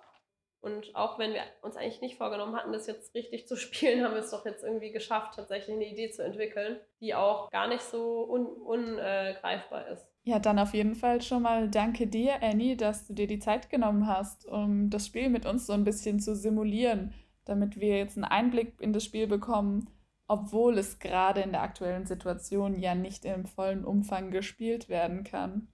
Und 0.62 0.94
auch 0.94 1.18
wenn 1.18 1.32
wir 1.32 1.42
uns 1.62 1.76
eigentlich 1.76 2.02
nicht 2.02 2.18
vorgenommen 2.18 2.54
hatten, 2.54 2.72
das 2.72 2.86
jetzt 2.86 3.14
richtig 3.14 3.48
zu 3.48 3.56
spielen, 3.56 4.04
haben 4.04 4.14
wir 4.14 4.20
es 4.20 4.30
doch 4.30 4.44
jetzt 4.44 4.62
irgendwie 4.62 4.92
geschafft, 4.92 5.34
tatsächlich 5.34 5.74
eine 5.74 5.86
Idee 5.86 6.10
zu 6.10 6.22
entwickeln, 6.22 6.80
die 7.00 7.14
auch 7.14 7.50
gar 7.50 7.66
nicht 7.66 7.82
so 7.82 8.22
ungreifbar 8.22 9.80
un, 9.80 9.88
äh, 9.88 9.92
ist. 9.92 10.09
Ja, 10.24 10.38
dann 10.38 10.58
auf 10.58 10.74
jeden 10.74 10.94
Fall 10.94 11.22
schon 11.22 11.42
mal 11.42 11.70
danke 11.70 12.06
dir, 12.06 12.42
Annie, 12.42 12.76
dass 12.76 13.06
du 13.06 13.14
dir 13.14 13.26
die 13.26 13.38
Zeit 13.38 13.70
genommen 13.70 14.06
hast, 14.06 14.46
um 14.46 14.90
das 14.90 15.06
Spiel 15.06 15.30
mit 15.30 15.46
uns 15.46 15.66
so 15.66 15.72
ein 15.72 15.84
bisschen 15.84 16.20
zu 16.20 16.36
simulieren, 16.36 17.14
damit 17.46 17.80
wir 17.80 17.98
jetzt 17.98 18.16
einen 18.16 18.24
Einblick 18.24 18.80
in 18.80 18.92
das 18.92 19.04
Spiel 19.04 19.26
bekommen, 19.26 19.88
obwohl 20.28 20.78
es 20.78 20.98
gerade 20.98 21.40
in 21.40 21.52
der 21.52 21.62
aktuellen 21.62 22.06
Situation 22.06 22.78
ja 22.78 22.94
nicht 22.94 23.24
im 23.24 23.46
vollen 23.46 23.84
Umfang 23.84 24.30
gespielt 24.30 24.88
werden 24.88 25.24
kann. 25.24 25.68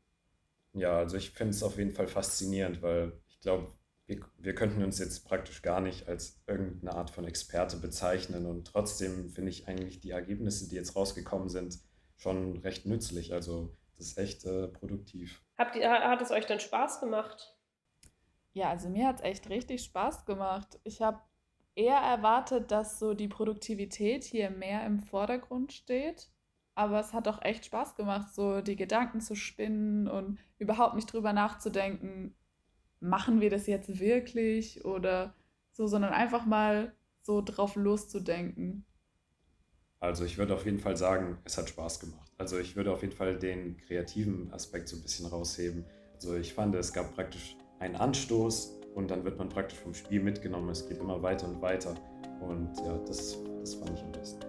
Ja, 0.73 0.97
also 0.99 1.17
ich 1.17 1.31
finde 1.31 1.51
es 1.51 1.63
auf 1.63 1.77
jeden 1.77 1.93
Fall 1.93 2.07
faszinierend, 2.07 2.83
weil 2.83 3.13
ich 3.29 3.41
glaube, 3.41 3.73
wir, 4.07 4.21
wir 4.39 4.55
könnten 4.55 4.85
uns 4.85 4.99
jetzt 5.01 5.27
praktisch 5.27 5.63
gar 5.63 5.81
nicht 5.81 6.07
als 6.09 6.41
irgendeine 6.47 6.95
Art 6.95 7.11
von 7.11 7.25
Experte 7.25 7.79
bezeichnen 7.79 8.47
und 8.47 8.69
trotzdem 8.69 9.31
finde 9.31 9.51
ich 9.51 9.67
eigentlich 9.67 10.01
die 10.01 10.11
Ergebnisse, 10.11 10.69
die 10.69 10.77
jetzt 10.77 10.95
rausgekommen 10.95 11.49
sind, 11.49 11.79
schon 12.17 12.59
recht 12.59 12.87
nützlich. 12.87 13.33
Also 13.33 13.77
das 13.97 14.09
ist 14.09 14.19
echt 14.19 14.45
äh, 14.45 14.69
produktiv. 14.69 15.43
Habt 15.57 15.77
ihr, 15.77 15.91
hat 15.91 16.21
es 16.21 16.31
euch 16.31 16.47
denn 16.47 16.61
Spaß 16.61 17.01
gemacht? 17.01 17.57
Ja, 18.53 18.71
also 18.71 18.89
mir 18.89 19.07
hat 19.09 19.17
es 19.17 19.25
echt 19.25 19.49
richtig 19.51 19.85
Spaß 19.85 20.25
gemacht. 20.25 20.79
Ich 20.85 21.03
habe 21.03 21.21
eher 21.75 21.99
erwartet, 21.99 22.71
dass 22.71 22.99
so 22.99 23.15
die 23.15 23.29
Produktivität 23.29 24.25
hier 24.25 24.51
mehr 24.51 24.85
im 24.87 24.99
Vordergrund 24.99 25.73
steht. 25.73 26.31
Aber 26.75 27.01
es 27.01 27.13
hat 27.13 27.27
auch 27.29 27.41
echt 27.43 27.65
Spaß 27.67 27.97
gemacht, 27.97 28.35
so 28.35 28.61
die 28.61 28.77
Gedanken 28.77 29.21
zu 29.21 29.35
spinnen 29.35 30.09
und 30.09 30.39
überhaupt 30.59 30.95
nicht 30.95 31.11
drüber 31.11 31.33
nachzudenken, 31.33 32.35
machen 33.01 33.41
wir 33.41 33.51
das 33.51 33.67
jetzt 33.67 33.99
wirklich 33.99 34.85
oder 34.85 35.35
so, 35.73 35.87
sondern 35.87 36.13
einfach 36.13 36.45
mal 36.45 36.95
so 37.23 37.43
drauf 37.43 37.77
loszudenken. 37.77 38.85
Also 40.01 40.25
ich 40.25 40.39
würde 40.39 40.55
auf 40.55 40.65
jeden 40.65 40.79
Fall 40.79 40.97
sagen, 40.97 41.39
es 41.45 41.57
hat 41.57 41.69
Spaß 41.69 42.01
gemacht. 42.01 42.26
Also 42.39 42.59
ich 42.59 42.77
würde 42.77 42.93
auf 42.93 43.03
jeden 43.03 43.15
Fall 43.15 43.39
den 43.39 43.79
kreativen 43.79 44.53
Aspekt 44.53 44.89
so 44.89 44.97
ein 44.97 45.03
bisschen 45.03 45.27
rausheben. 45.27 45.85
Also 46.15 46.37
ich 46.37 46.53
fand, 46.53 46.75
es 46.75 46.93
gab 46.93 47.15
praktisch 47.15 47.57
einen 47.79 47.97
Anstoß 47.97 48.79
und 48.95 49.11
dann 49.11 49.25
wird 49.25 49.39
man 49.39 49.49
praktisch 49.49 49.79
vom 49.79 49.95
Spiel 49.95 50.23
mitgenommen. 50.23 50.69
Es 50.69 50.87
geht 50.87 50.99
immer 50.99 51.23
weiter 51.23 51.49
und 51.49 51.63
weiter. 51.63 51.95
Und 52.41 52.77
ja, 52.85 52.99
das, 53.07 53.39
das 53.61 53.75
fand 53.75 53.99
ich 53.99 54.03
am 54.03 54.13
besten. 54.13 54.41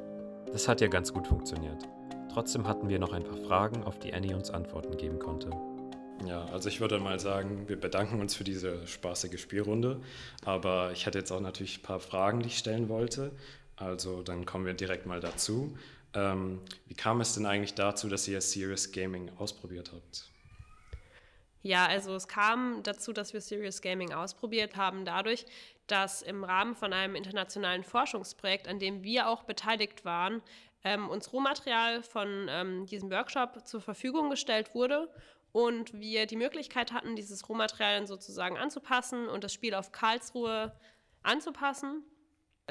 Das 0.52 0.68
hat 0.68 0.82
ja 0.82 0.88
ganz 0.88 1.14
gut 1.14 1.28
funktioniert. 1.28 1.88
Trotzdem 2.32 2.68
hatten 2.68 2.90
wir 2.90 3.00
noch 3.00 3.14
ein 3.14 3.24
paar 3.24 3.38
Fragen, 3.38 3.84
auf 3.84 4.00
die 4.00 4.14
Annie 4.14 4.36
uns 4.36 4.52
Antworten 4.52 4.98
geben 4.98 5.18
konnte. 5.20 5.50
Ja, 6.26 6.46
also 6.46 6.68
ich 6.68 6.82
würde 6.82 7.00
mal 7.00 7.20
sagen, 7.20 7.70
wir 7.70 7.80
bedanken 7.80 8.20
uns 8.20 8.36
für 8.36 8.44
diese 8.44 8.86
spaßige 8.86 9.40
Spielrunde. 9.40 10.02
Aber 10.44 10.92
ich 10.92 11.06
hatte 11.06 11.20
jetzt 11.20 11.32
auch 11.32 11.40
natürlich 11.40 11.80
ein 11.80 11.84
paar 11.84 12.00
Fragen, 12.00 12.42
die 12.42 12.48
ich 12.48 12.58
stellen 12.58 12.90
wollte. 12.90 13.32
Also 13.78 14.24
dann 14.24 14.46
kommen 14.46 14.66
wir 14.66 14.74
direkt 14.74 15.06
mal 15.06 15.20
dazu. 15.20 15.78
Ähm, 16.14 16.62
wie 16.88 16.94
kam 16.94 17.22
es 17.22 17.34
denn 17.34 17.46
eigentlich 17.46 17.74
dazu, 17.74 18.08
dass 18.10 18.28
ihr 18.28 18.42
Serious 18.42 18.92
Gaming 18.92 19.30
ausprobiert 19.38 19.92
habt? 19.94 20.32
Ja, 21.62 21.86
also 21.86 22.16
es 22.16 22.28
kam 22.28 22.82
dazu, 22.84 23.12
dass 23.12 23.34
wir 23.34 23.42
Serious 23.42 23.82
Gaming 23.82 24.14
ausprobiert 24.14 24.78
haben, 24.78 25.06
dadurch, 25.06 25.46
dass 25.88 26.22
im 26.22 26.44
Rahmen 26.44 26.76
von 26.76 26.94
einem 26.94 27.16
internationalen 27.16 27.84
Forschungsprojekt, 27.84 28.68
an 28.68 28.80
dem 28.80 29.04
wir 29.04 29.28
auch 29.28 29.44
beteiligt 29.44 30.06
waren, 30.06 30.42
ähm, 30.84 31.10
uns 31.10 31.34
Rohmaterial 31.34 32.04
von 32.04 32.48
ähm, 32.50 32.86
diesem 32.86 33.12
Workshop 33.12 33.68
zur 33.68 33.82
Verfügung 33.82 34.30
gestellt 34.30 34.74
wurde 34.76 35.10
und 35.52 35.94
wir 35.94 36.26
die 36.26 36.36
Möglichkeit 36.36 36.94
hatten, 36.94 37.16
dieses 37.16 37.50
Rohmaterial 37.50 38.06
sozusagen 38.08 38.58
anzupassen 38.58 39.28
und 39.28 39.44
das 39.44 39.54
Spiel 39.54 39.74
auf 39.74 39.92
Karlsruhe 39.92 40.74
anzupassen, 41.24 42.04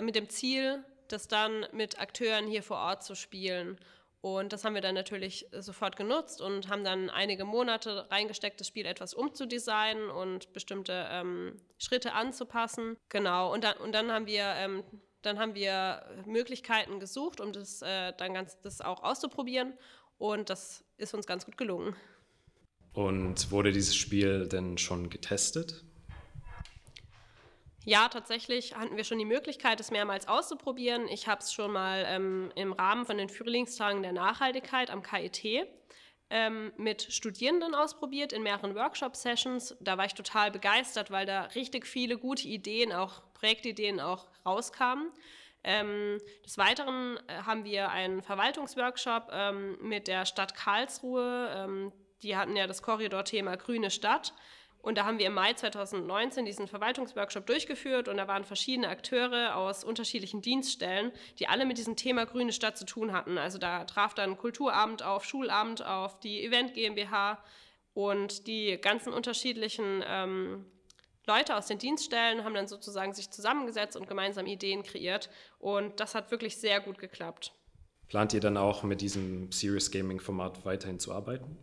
mit 0.00 0.14
dem 0.14 0.28
Ziel, 0.28 0.84
das 1.08 1.28
dann 1.28 1.66
mit 1.72 2.00
Akteuren 2.00 2.46
hier 2.46 2.62
vor 2.62 2.78
Ort 2.78 3.02
zu 3.04 3.14
spielen. 3.14 3.78
Und 4.20 4.52
das 4.52 4.64
haben 4.64 4.74
wir 4.74 4.80
dann 4.80 4.94
natürlich 4.94 5.46
sofort 5.52 5.96
genutzt 5.96 6.40
und 6.40 6.68
haben 6.68 6.82
dann 6.82 7.10
einige 7.10 7.44
Monate 7.44 8.10
reingesteckt, 8.10 8.58
das 8.58 8.66
Spiel 8.66 8.86
etwas 8.86 9.14
umzudesignen 9.14 10.10
und 10.10 10.52
bestimmte 10.52 11.06
ähm, 11.10 11.56
Schritte 11.78 12.12
anzupassen. 12.12 12.96
Genau, 13.08 13.52
und 13.52 13.62
dann, 13.62 13.76
und 13.76 13.92
dann 13.92 14.10
haben 14.10 14.26
wir 14.26 14.44
ähm, 14.56 14.82
dann 15.26 15.38
haben 15.38 15.54
wir 15.54 16.02
Möglichkeiten 16.24 17.00
gesucht, 17.00 17.40
um 17.40 17.52
das 17.52 17.82
äh, 17.82 18.12
dann 18.16 18.32
ganz 18.32 18.60
das 18.62 18.80
auch 18.80 19.02
auszuprobieren. 19.02 19.74
Und 20.18 20.50
das 20.50 20.84
ist 20.96 21.14
uns 21.14 21.26
ganz 21.26 21.44
gut 21.44 21.58
gelungen. 21.58 21.94
Und 22.92 23.50
wurde 23.50 23.72
dieses 23.72 23.96
Spiel 23.96 24.48
denn 24.48 24.78
schon 24.78 25.10
getestet? 25.10 25.84
Ja, 27.88 28.08
tatsächlich 28.08 28.74
hatten 28.74 28.96
wir 28.96 29.04
schon 29.04 29.18
die 29.18 29.24
Möglichkeit, 29.24 29.78
es 29.78 29.92
mehrmals 29.92 30.26
auszuprobieren. 30.26 31.06
Ich 31.06 31.28
habe 31.28 31.40
es 31.40 31.52
schon 31.52 31.70
mal 31.70 32.04
ähm, 32.08 32.50
im 32.56 32.72
Rahmen 32.72 33.06
von 33.06 33.16
den 33.16 33.28
Frühlingstagen 33.28 34.02
der 34.02 34.10
Nachhaltigkeit 34.10 34.90
am 34.90 35.04
KIT 35.04 35.68
ähm, 36.28 36.72
mit 36.76 37.02
Studierenden 37.02 37.76
ausprobiert 37.76 38.32
in 38.32 38.42
mehreren 38.42 38.74
Workshop-Sessions. 38.74 39.76
Da 39.78 39.96
war 39.96 40.04
ich 40.04 40.14
total 40.14 40.50
begeistert, 40.50 41.12
weil 41.12 41.26
da 41.26 41.42
richtig 41.54 41.86
viele 41.86 42.18
gute 42.18 42.48
Ideen, 42.48 42.92
auch 42.92 43.22
Projektideen 43.34 44.00
auch 44.00 44.26
rauskamen. 44.44 45.12
Ähm, 45.62 46.20
des 46.44 46.58
Weiteren 46.58 47.20
äh, 47.28 47.42
haben 47.42 47.64
wir 47.64 47.90
einen 47.90 48.20
Verwaltungsworkshop 48.20 49.28
ähm, 49.30 49.78
mit 49.80 50.08
der 50.08 50.26
Stadt 50.26 50.56
Karlsruhe 50.56 51.54
ähm, 51.56 51.92
die 52.22 52.36
hatten 52.36 52.56
ja 52.56 52.66
das 52.66 52.82
Korridor-Thema 52.82 53.56
Grüne 53.56 53.90
Stadt. 53.90 54.32
Und 54.86 54.98
da 54.98 55.04
haben 55.04 55.18
wir 55.18 55.26
im 55.26 55.34
Mai 55.34 55.52
2019 55.52 56.44
diesen 56.44 56.68
Verwaltungsworkshop 56.68 57.44
durchgeführt 57.44 58.06
und 58.06 58.18
da 58.18 58.28
waren 58.28 58.44
verschiedene 58.44 58.88
Akteure 58.88 59.56
aus 59.56 59.82
unterschiedlichen 59.82 60.42
Dienststellen, 60.42 61.10
die 61.40 61.48
alle 61.48 61.66
mit 61.66 61.76
diesem 61.76 61.96
Thema 61.96 62.24
Grüne 62.24 62.52
Stadt 62.52 62.78
zu 62.78 62.86
tun 62.86 63.12
hatten. 63.12 63.36
Also 63.36 63.58
da 63.58 63.82
traf 63.82 64.14
dann 64.14 64.38
Kulturabend 64.38 65.02
auf, 65.02 65.24
Schulabend 65.24 65.84
auf, 65.84 66.20
die 66.20 66.40
Event 66.40 66.74
GmbH 66.74 67.42
und 67.94 68.46
die 68.46 68.78
ganzen 68.80 69.12
unterschiedlichen 69.12 70.04
ähm, 70.06 70.66
Leute 71.26 71.56
aus 71.56 71.66
den 71.66 71.78
Dienststellen 71.78 72.44
haben 72.44 72.54
dann 72.54 72.68
sozusagen 72.68 73.12
sich 73.12 73.32
zusammengesetzt 73.32 73.96
und 73.96 74.06
gemeinsam 74.06 74.46
Ideen 74.46 74.84
kreiert 74.84 75.30
und 75.58 75.98
das 75.98 76.14
hat 76.14 76.30
wirklich 76.30 76.58
sehr 76.58 76.78
gut 76.80 76.98
geklappt. 76.98 77.52
Plant 78.06 78.34
ihr 78.34 78.40
dann 78.40 78.56
auch 78.56 78.84
mit 78.84 79.00
diesem 79.00 79.50
Serious 79.50 79.90
Gaming 79.90 80.20
Format 80.20 80.64
weiterhin 80.64 81.00
zu 81.00 81.12
arbeiten? 81.12 81.58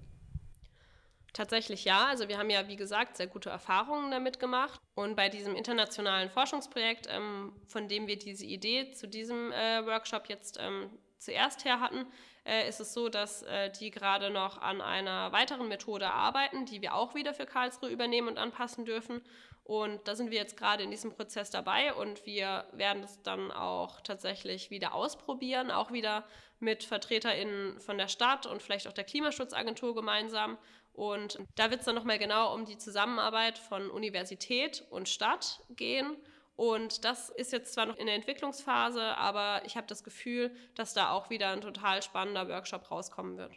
Tatsächlich 1.34 1.84
ja. 1.84 2.06
Also 2.06 2.30
wir 2.30 2.38
haben 2.38 2.52
ja, 2.52 2.68
wie 2.68 2.76
gesagt, 2.76 3.18
sehr 3.18 3.26
gute 3.26 3.50
Erfahrungen 3.50 4.12
damit 4.12 4.40
gemacht. 4.40 4.80
Und 4.94 5.16
bei 5.16 5.30
diesem 5.30 5.56
internationalen 5.56 6.30
Forschungsprojekt, 6.30 7.08
ähm, 7.10 7.54
von 7.68 7.88
dem 7.88 8.06
wir 8.06 8.18
diese 8.18 8.46
Idee 8.46 8.92
zu 8.92 9.08
diesem 9.08 9.52
äh, 9.52 9.84
Workshop 9.86 10.30
jetzt 10.30 10.60
ähm, 10.62 10.92
zuerst 11.18 11.66
her 11.66 11.80
hatten, 11.80 12.06
äh, 12.46 12.68
ist 12.68 12.80
es 12.80 12.94
so, 12.94 13.10
dass 13.10 13.44
äh, 13.44 13.70
die 13.72 13.92
gerade 13.92 14.30
noch 14.30 14.62
an 14.62 14.82
einer 14.82 15.32
weiteren 15.32 15.68
Methode 15.68 16.12
arbeiten, 16.12 16.66
die 16.66 16.82
wir 16.82 16.96
auch 16.96 17.16
wieder 17.16 17.34
für 17.34 17.46
Karlsruhe 17.46 17.90
übernehmen 17.90 18.28
und 18.28 18.38
anpassen 18.38 18.86
dürfen. 18.86 19.22
Und 19.64 20.08
da 20.08 20.16
sind 20.16 20.30
wir 20.30 20.38
jetzt 20.38 20.58
gerade 20.58 20.84
in 20.84 20.92
diesem 20.92 21.14
Prozess 21.14 21.50
dabei 21.50 21.94
und 21.94 22.26
wir 22.26 22.66
werden 22.74 23.02
es 23.02 23.22
dann 23.22 23.50
auch 23.52 24.02
tatsächlich 24.02 24.72
wieder 24.72 24.94
ausprobieren, 24.94 25.72
auch 25.72 25.94
wieder 25.94 26.26
mit 26.60 26.84
VertreterInnen 26.84 27.80
von 27.80 27.98
der 27.98 28.10
Stadt 28.10 28.46
und 28.46 28.62
vielleicht 28.62 28.88
auch 28.88 28.94
der 28.94 29.06
Klimaschutzagentur 29.06 29.96
gemeinsam 29.96 30.58
und 30.94 31.40
da 31.56 31.72
wird 31.72 31.80
es 31.82 31.86
dann 31.86 31.96
nochmal 31.96 32.20
genau 32.20 32.54
um 32.54 32.66
die 32.66 32.78
Zusammenarbeit 32.78 33.58
von 33.58 33.90
Universität 33.90 34.86
und 34.92 35.10
Stadt 35.10 35.62
gehen. 35.76 36.16
Und 36.56 37.04
das 37.04 37.30
ist 37.30 37.52
jetzt 37.52 37.74
zwar 37.74 37.88
noch 37.88 37.98
in 37.98 38.06
der 38.06 38.16
Entwicklungsphase, 38.16 39.18
aber 39.18 39.62
ich 39.66 39.76
habe 39.76 39.88
das 39.88 40.04
Gefühl, 40.04 40.52
dass 40.76 40.94
da 40.94 41.12
auch 41.12 41.30
wieder 41.30 41.50
ein 41.50 41.62
total 41.62 42.04
spannender 42.04 42.48
Workshop 42.48 42.92
rauskommen 42.92 43.38
wird. 43.38 43.54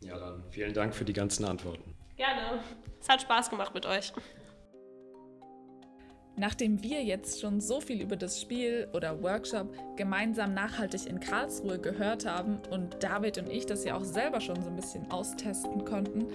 Ja, 0.00 0.18
dann 0.18 0.44
vielen 0.50 0.74
Dank 0.74 0.94
für 0.94 1.04
die 1.04 1.12
ganzen 1.12 1.44
Antworten. 1.44 1.94
Gerne. 2.16 2.62
Es 3.00 3.08
hat 3.08 3.22
Spaß 3.22 3.50
gemacht 3.50 3.74
mit 3.74 3.86
euch. 3.86 4.12
Nachdem 6.36 6.82
wir 6.82 7.02
jetzt 7.04 7.40
schon 7.40 7.60
so 7.60 7.80
viel 7.80 8.02
über 8.02 8.16
das 8.16 8.40
Spiel 8.40 8.88
oder 8.92 9.22
Workshop 9.22 9.72
gemeinsam 9.96 10.52
nachhaltig 10.52 11.06
in 11.06 11.20
Karlsruhe 11.20 11.78
gehört 11.78 12.26
haben 12.26 12.58
und 12.70 13.02
David 13.02 13.38
und 13.38 13.48
ich 13.48 13.66
das 13.66 13.84
ja 13.84 13.96
auch 13.96 14.02
selber 14.02 14.40
schon 14.40 14.60
so 14.60 14.68
ein 14.68 14.74
bisschen 14.74 15.08
austesten 15.12 15.84
konnten, 15.84 16.26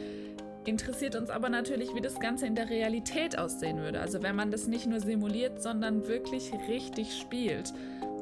interessiert 0.66 1.16
uns 1.16 1.30
aber 1.30 1.50
natürlich, 1.50 1.94
wie 1.96 2.02
das 2.02 2.20
Ganze 2.20 2.46
in 2.46 2.56
der 2.56 2.70
Realität 2.70 3.38
aussehen 3.38 3.78
würde. 3.78 4.00
Also 4.00 4.22
wenn 4.22 4.36
man 4.36 4.52
das 4.52 4.68
nicht 4.68 4.88
nur 4.88 5.00
simuliert, 5.00 5.62
sondern 5.62 6.08
wirklich 6.08 6.52
richtig 6.68 7.18
spielt. 7.18 7.74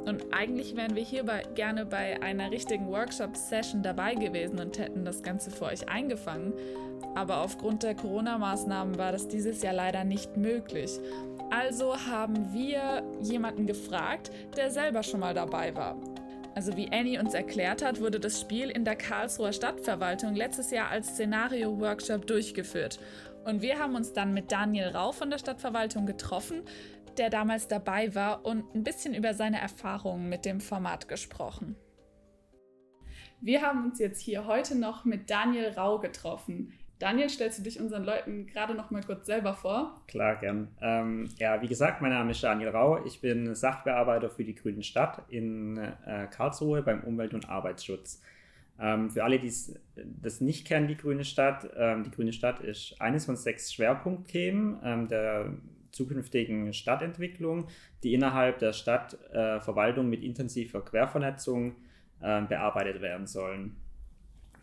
Und 0.05 0.33
eigentlich 0.33 0.77
wären 0.77 0.95
wir 0.95 1.03
hierbei 1.03 1.43
gerne 1.55 1.85
bei 1.85 2.21
einer 2.21 2.49
richtigen 2.49 2.87
Workshop-Session 2.87 3.83
dabei 3.83 4.15
gewesen 4.15 4.59
und 4.59 4.79
hätten 4.79 5.03
das 5.03 5.21
Ganze 5.21 5.51
für 5.51 5.65
euch 5.65 5.89
eingefangen. 5.89 6.53
Aber 7.13 7.41
aufgrund 7.41 7.83
der 7.83 7.95
Corona-Maßnahmen 7.95 8.97
war 8.97 9.11
das 9.11 9.27
dieses 9.27 9.61
Jahr 9.61 9.73
leider 9.73 10.05
nicht 10.05 10.37
möglich. 10.37 10.91
Also 11.49 11.95
haben 11.97 12.53
wir 12.53 13.03
jemanden 13.21 13.65
gefragt, 13.65 14.31
der 14.55 14.71
selber 14.71 15.03
schon 15.03 15.19
mal 15.19 15.33
dabei 15.33 15.75
war. 15.75 15.97
Also 16.57 16.75
wie 16.75 16.91
Annie 16.91 17.19
uns 17.19 17.35
erklärt 17.35 17.85
hat, 17.85 18.01
wurde 18.01 18.19
das 18.19 18.41
Spiel 18.41 18.71
in 18.71 18.83
der 18.83 18.95
Karlsruher 18.95 19.53
Stadtverwaltung 19.53 20.33
letztes 20.33 20.71
Jahr 20.71 20.89
als 20.89 21.09
Szenario-Workshop 21.09 22.25
durchgeführt. 22.25 22.99
Und 23.45 23.61
wir 23.61 23.77
haben 23.77 23.93
uns 23.93 24.11
dann 24.11 24.33
mit 24.33 24.51
Daniel 24.51 24.87
Rau 24.87 25.11
von 25.11 25.29
der 25.29 25.37
Stadtverwaltung 25.37 26.07
getroffen, 26.07 26.63
der 27.19 27.29
damals 27.29 27.67
dabei 27.67 28.15
war 28.15 28.43
und 28.43 28.73
ein 28.73 28.83
bisschen 28.83 29.13
über 29.13 29.35
seine 29.35 29.61
Erfahrungen 29.61 30.29
mit 30.29 30.45
dem 30.45 30.59
Format 30.59 31.07
gesprochen. 31.07 31.75
Wir 33.39 33.61
haben 33.61 33.85
uns 33.85 33.99
jetzt 33.99 34.19
hier 34.19 34.47
heute 34.47 34.75
noch 34.75 35.05
mit 35.05 35.29
Daniel 35.29 35.69
Rau 35.77 35.99
getroffen. 35.99 36.73
Daniel, 36.99 37.29
stellst 37.29 37.59
du 37.59 37.63
dich 37.63 37.79
unseren 37.79 38.03
Leuten 38.03 38.47
gerade 38.47 38.73
noch 38.73 38.89
mal 38.89 39.03
kurz 39.03 39.27
selber 39.27 39.53
vor? 39.53 40.01
Klar, 40.07 40.37
gern. 40.37 40.69
Ähm, 40.81 41.29
ja, 41.37 41.61
wie 41.61 41.67
gesagt, 41.67 42.01
mein 42.01 42.11
Name 42.11 42.31
ist 42.31 42.41
Daniel 42.41 42.69
Rau. 42.69 43.05
Ich 43.05 43.21
bin 43.21 43.53
Sachbearbeiter 43.53 44.31
für 44.31 44.43
die 44.43 44.55
Grüne 44.55 44.81
Stadt 44.81 45.23
in 45.29 45.77
äh, 45.77 46.27
Karlsruhe 46.31 46.81
beim 46.81 47.01
Umwelt- 47.03 47.35
und 47.35 47.49
Arbeitsschutz. 47.49 48.21
Ähm, 48.79 49.11
für 49.11 49.23
alle, 49.23 49.39
die 49.39 49.53
das 49.95 50.41
nicht 50.41 50.65
kennen, 50.65 50.87
die 50.87 50.97
Grüne 50.97 51.23
Stadt, 51.23 51.69
ähm, 51.75 52.03
die 52.03 52.11
Grüne 52.11 52.33
Stadt 52.33 52.61
ist 52.61 52.99
eines 52.99 53.25
von 53.25 53.35
sechs 53.35 53.73
Schwerpunktthemen 53.73 54.79
ähm, 54.83 55.07
der 55.07 55.53
zukünftigen 55.91 56.73
Stadtentwicklung, 56.73 57.67
die 58.03 58.13
innerhalb 58.13 58.59
der 58.59 58.73
Stadtverwaltung 58.73 60.05
äh, 60.05 60.09
mit 60.09 60.23
intensiver 60.23 60.83
Quervernetzung 60.83 61.75
äh, 62.21 62.41
bearbeitet 62.41 63.01
werden 63.01 63.27
sollen. 63.27 63.75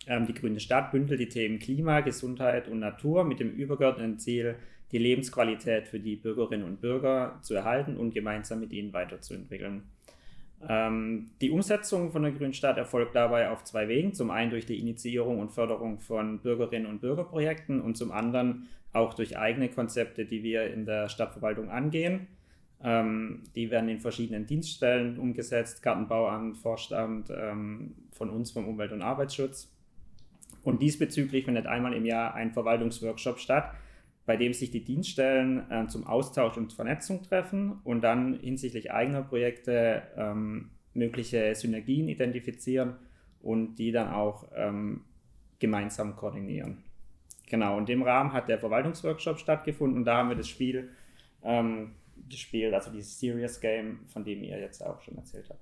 Ähm, 0.07 0.27
die 0.27 0.35
Grüne 0.35 0.61
Stadt 0.61 0.93
bündelt 0.93 1.21
die 1.21 1.29
Themen 1.29 1.59
Klima, 1.59 2.01
Gesundheit 2.01 2.69
und 2.69 2.81
Natur 2.81 3.25
mit 3.25 3.41
dem 3.41 3.51
übergeordneten 3.51 4.19
Ziel, 4.19 4.57
die 4.93 4.99
Lebensqualität 4.99 5.89
für 5.89 5.99
die 5.99 6.17
Bürgerinnen 6.17 6.65
und 6.65 6.81
Bürger 6.81 7.39
zu 7.43 7.55
erhalten 7.55 7.97
und 7.97 8.15
gemeinsam 8.15 8.61
mit 8.61 8.73
ihnen 8.73 8.93
weiterzuentwickeln. 8.93 9.83
Ähm, 10.69 11.31
die 11.41 11.51
Umsetzung 11.51 12.11
von 12.13 12.23
der 12.23 12.33
Grünen 12.33 12.55
Stadt 12.55 12.79
erfolgt 12.79 13.15
dabei 13.15 13.51
auf 13.51 13.65
zwei 13.65 13.89
Wegen. 13.89 14.15
Zum 14.15 14.31
einen 14.31 14.51
durch 14.51 14.67
die 14.67 14.79
Initiierung 14.79 15.41
und 15.41 15.51
Förderung 15.51 15.99
von 15.99 16.39
Bürgerinnen 16.39 16.87
und 16.87 17.01
Bürgerprojekten 17.01 17.81
und 17.81 17.97
zum 17.97 18.13
anderen 18.13 18.69
auch 18.93 19.15
durch 19.15 19.37
eigene 19.37 19.69
Konzepte, 19.69 20.25
die 20.25 20.43
wir 20.43 20.73
in 20.73 20.87
der 20.87 21.09
Stadtverwaltung 21.09 21.69
angehen. 21.71 22.29
Ähm, 22.83 23.43
die 23.55 23.71
werden 23.71 23.89
in 23.89 23.99
verschiedenen 23.99 24.47
Dienststellen 24.47 25.19
umgesetzt, 25.19 25.83
Gartenbauamt, 25.83 26.59
Forstamt, 26.59 27.31
ähm, 27.31 27.95
von 28.13 28.31
uns 28.31 28.51
vom 28.53 28.69
Umwelt- 28.69 28.93
und 28.93 29.03
Arbeitsschutz. 29.03 29.74
Und 30.65 30.83
diesbezüglich 30.83 31.45
findet 31.45 31.67
einmal 31.67 31.95
im 31.95 32.05
Jahr 32.05 32.35
ein 32.35 32.53
Verwaltungsworkshop 32.53 33.39
statt, 33.39 33.73
bei 34.27 34.37
dem 34.37 34.55
sich 34.55 34.71
die 34.71 34.85
Dienststellen 34.85 35.71
äh, 35.71 35.87
zum 35.87 36.07
Austausch 36.07 36.57
und 36.57 36.73
Vernetzung 36.73 37.23
treffen 37.23 37.81
und 37.85 38.01
dann 38.03 38.35
hinsichtlich 38.41 38.91
eigener 38.91 39.23
Projekte 39.23 40.03
ähm, 40.17 40.71
mögliche 40.95 41.55
Synergien 41.55 42.09
identifizieren 42.09 42.97
und 43.43 43.75
die 43.77 43.93
dann 43.93 44.09
auch 44.09 44.49
ähm, 44.55 45.03
gemeinsam 45.59 46.17
koordinieren. 46.17 46.85
Genau, 47.47 47.79
in 47.79 47.85
dem 47.85 48.03
Rahmen 48.03 48.33
hat 48.33 48.49
der 48.49 48.59
Verwaltungsworkshop 48.59 49.39
stattgefunden 49.39 49.99
und 49.99 50.05
da 50.07 50.17
haben 50.17 50.31
wir 50.31 50.37
das 50.37 50.49
Spiel 50.49 50.91
ähm, 51.43 51.93
gespielt, 52.29 52.73
also 52.73 52.91
dieses 52.91 53.21
Serious 53.21 53.61
Game, 53.61 54.01
von 54.07 54.25
dem 54.25 54.43
ihr 54.43 54.59
jetzt 54.59 54.85
auch 54.85 55.01
schon 55.03 55.17
erzählt 55.19 55.47
habt. 55.51 55.61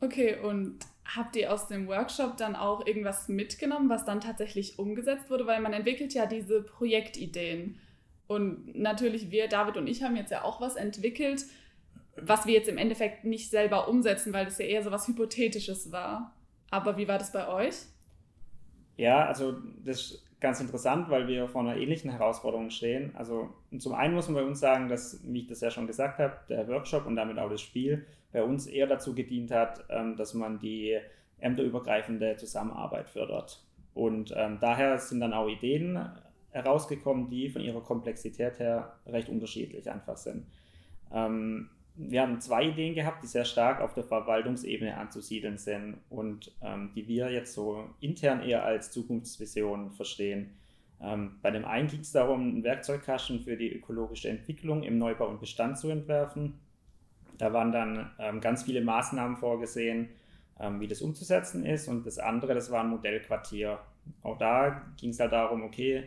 Okay, 0.00 0.36
und 0.40 0.78
habt 1.04 1.36
ihr 1.36 1.52
aus 1.52 1.68
dem 1.68 1.88
Workshop 1.88 2.36
dann 2.36 2.56
auch 2.56 2.86
irgendwas 2.86 3.28
mitgenommen, 3.28 3.88
was 3.88 4.04
dann 4.04 4.20
tatsächlich 4.20 4.78
umgesetzt 4.78 5.30
wurde? 5.30 5.46
Weil 5.46 5.60
man 5.60 5.72
entwickelt 5.72 6.14
ja 6.14 6.26
diese 6.26 6.62
Projektideen. 6.62 7.78
Und 8.26 8.78
natürlich, 8.78 9.30
wir, 9.30 9.48
David 9.48 9.76
und 9.76 9.86
ich, 9.86 10.02
haben 10.02 10.16
jetzt 10.16 10.30
ja 10.30 10.42
auch 10.42 10.60
was 10.60 10.76
entwickelt, 10.76 11.44
was 12.16 12.46
wir 12.46 12.54
jetzt 12.54 12.68
im 12.68 12.78
Endeffekt 12.78 13.24
nicht 13.24 13.50
selber 13.50 13.88
umsetzen, 13.88 14.32
weil 14.32 14.44
das 14.44 14.58
ja 14.58 14.66
eher 14.66 14.82
so 14.82 14.90
was 14.90 15.08
Hypothetisches 15.08 15.92
war. 15.92 16.34
Aber 16.70 16.96
wie 16.96 17.08
war 17.08 17.18
das 17.18 17.32
bei 17.32 17.48
euch? 17.48 17.74
Ja, 18.96 19.26
also 19.26 19.56
das 19.84 20.00
ist 20.00 20.26
ganz 20.40 20.60
interessant, 20.60 21.08
weil 21.08 21.28
wir 21.28 21.48
vor 21.48 21.62
einer 21.62 21.76
ähnlichen 21.76 22.10
Herausforderung 22.10 22.70
stehen. 22.70 23.14
Also 23.14 23.50
zum 23.78 23.94
einen 23.94 24.14
muss 24.14 24.28
man 24.28 24.42
bei 24.42 24.48
uns 24.48 24.60
sagen, 24.60 24.88
dass, 24.88 25.20
wie 25.24 25.40
ich 25.40 25.46
das 25.46 25.60
ja 25.60 25.70
schon 25.70 25.86
gesagt 25.86 26.18
habe, 26.18 26.36
der 26.48 26.68
Workshop 26.68 27.06
und 27.06 27.16
damit 27.16 27.38
auch 27.38 27.50
das 27.50 27.60
Spiel 27.60 28.06
bei 28.32 28.42
uns 28.42 28.66
eher 28.66 28.86
dazu 28.86 29.14
gedient 29.14 29.50
hat, 29.50 29.84
ähm, 29.88 30.16
dass 30.16 30.34
man 30.34 30.58
die 30.58 30.98
ämterübergreifende 31.38 32.36
Zusammenarbeit 32.36 33.08
fördert. 33.08 33.64
Und 33.94 34.32
ähm, 34.36 34.58
daher 34.60 34.98
sind 34.98 35.20
dann 35.20 35.34
auch 35.34 35.48
Ideen 35.48 35.98
herausgekommen, 36.50 37.28
die 37.28 37.50
von 37.50 37.62
ihrer 37.62 37.82
Komplexität 37.82 38.58
her 38.58 38.96
recht 39.06 39.28
unterschiedlich 39.28 39.90
einfach 39.90 40.16
sind. 40.16 40.46
Ähm, 41.12 41.68
wir 41.94 42.22
haben 42.22 42.40
zwei 42.40 42.68
Ideen 42.68 42.94
gehabt, 42.94 43.22
die 43.22 43.26
sehr 43.26 43.44
stark 43.44 43.80
auf 43.80 43.92
der 43.92 44.04
Verwaltungsebene 44.04 44.96
anzusiedeln 44.96 45.58
sind 45.58 45.98
und 46.08 46.52
ähm, 46.62 46.90
die 46.94 47.06
wir 47.06 47.30
jetzt 47.30 47.52
so 47.52 47.84
intern 48.00 48.42
eher 48.42 48.64
als 48.64 48.90
Zukunftsvision 48.90 49.90
verstehen. 49.90 50.52
Ähm, 51.02 51.38
bei 51.42 51.50
dem 51.50 51.64
einen 51.64 51.88
ging 51.88 52.00
es 52.00 52.12
darum, 52.12 52.40
einen 52.40 52.64
Werkzeugkasten 52.64 53.40
für 53.40 53.56
die 53.56 53.74
ökologische 53.74 54.30
Entwicklung 54.30 54.82
im 54.84 54.98
Neubau 54.98 55.28
und 55.28 55.40
Bestand 55.40 55.78
zu 55.78 55.90
entwerfen. 55.90 56.60
Da 57.42 57.52
waren 57.52 57.72
dann 57.72 58.08
ähm, 58.20 58.40
ganz 58.40 58.62
viele 58.62 58.82
Maßnahmen 58.82 59.36
vorgesehen, 59.36 60.10
ähm, 60.60 60.78
wie 60.78 60.86
das 60.86 61.02
umzusetzen 61.02 61.66
ist. 61.66 61.88
Und 61.88 62.06
das 62.06 62.20
andere, 62.20 62.54
das 62.54 62.70
war 62.70 62.84
ein 62.84 62.90
Modellquartier. 62.90 63.80
Auch 64.22 64.38
da 64.38 64.82
ging 64.96 65.10
es 65.10 65.18
halt 65.18 65.32
darum, 65.32 65.64
okay, 65.64 66.04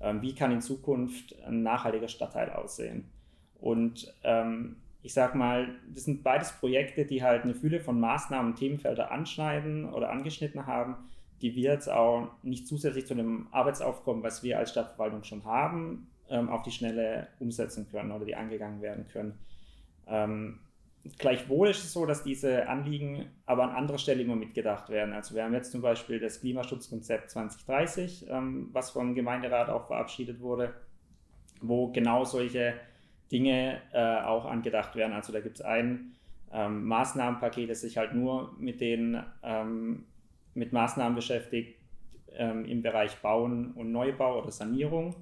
ähm, 0.00 0.22
wie 0.22 0.34
kann 0.34 0.50
in 0.50 0.60
Zukunft 0.60 1.36
ein 1.46 1.62
nachhaltiger 1.62 2.08
Stadtteil 2.08 2.50
aussehen? 2.50 3.08
Und 3.60 4.12
ähm, 4.24 4.74
ich 5.04 5.14
sag 5.14 5.36
mal, 5.36 5.68
das 5.94 6.02
sind 6.02 6.24
beides 6.24 6.50
Projekte, 6.50 7.04
die 7.04 7.22
halt 7.22 7.44
eine 7.44 7.54
Fülle 7.54 7.78
von 7.78 8.00
Maßnahmen 8.00 8.50
und 8.50 8.58
Themenfelder 8.58 9.12
anschneiden 9.12 9.88
oder 9.88 10.10
angeschnitten 10.10 10.66
haben, 10.66 10.96
die 11.42 11.54
wir 11.54 11.70
jetzt 11.70 11.88
auch 11.88 12.28
nicht 12.42 12.66
zusätzlich 12.66 13.06
zu 13.06 13.14
dem 13.14 13.46
Arbeitsaufkommen, 13.52 14.24
was 14.24 14.42
wir 14.42 14.58
als 14.58 14.72
Stadtverwaltung 14.72 15.22
schon 15.22 15.44
haben, 15.44 16.08
ähm, 16.28 16.48
auf 16.48 16.64
die 16.64 16.72
Schnelle 16.72 17.28
umsetzen 17.38 17.86
können 17.88 18.10
oder 18.10 18.24
die 18.24 18.34
angegangen 18.34 18.82
werden 18.82 19.06
können. 19.12 19.38
Gleichwohl 21.18 21.70
ist 21.70 21.82
es 21.82 21.92
so, 21.92 22.06
dass 22.06 22.22
diese 22.22 22.68
Anliegen 22.68 23.26
aber 23.44 23.64
an 23.64 23.70
anderer 23.70 23.98
Stelle 23.98 24.22
immer 24.22 24.36
mitgedacht 24.36 24.88
werden. 24.88 25.12
Also 25.12 25.34
wir 25.34 25.42
haben 25.42 25.52
jetzt 25.52 25.72
zum 25.72 25.82
Beispiel 25.82 26.20
das 26.20 26.40
Klimaschutzkonzept 26.40 27.30
2030, 27.30 28.26
ähm, 28.28 28.68
was 28.72 28.92
vom 28.92 29.14
Gemeinderat 29.14 29.68
auch 29.68 29.88
verabschiedet 29.88 30.40
wurde, 30.40 30.74
wo 31.60 31.88
genau 31.88 32.24
solche 32.24 32.74
Dinge 33.32 33.80
äh, 33.92 34.22
auch 34.22 34.44
angedacht 34.44 34.94
werden. 34.94 35.12
Also 35.12 35.32
da 35.32 35.40
gibt 35.40 35.56
es 35.56 35.62
ein 35.62 36.12
ähm, 36.52 36.84
Maßnahmenpaket, 36.84 37.70
das 37.70 37.80
sich 37.80 37.96
halt 37.96 38.14
nur 38.14 38.54
mit 38.58 38.80
den 38.80 39.20
ähm, 39.42 40.04
mit 40.54 40.72
Maßnahmen 40.72 41.16
beschäftigt 41.16 41.78
ähm, 42.36 42.64
im 42.64 42.82
Bereich 42.82 43.16
Bauen 43.16 43.72
und 43.72 43.90
Neubau 43.90 44.40
oder 44.40 44.52
Sanierung. 44.52 45.16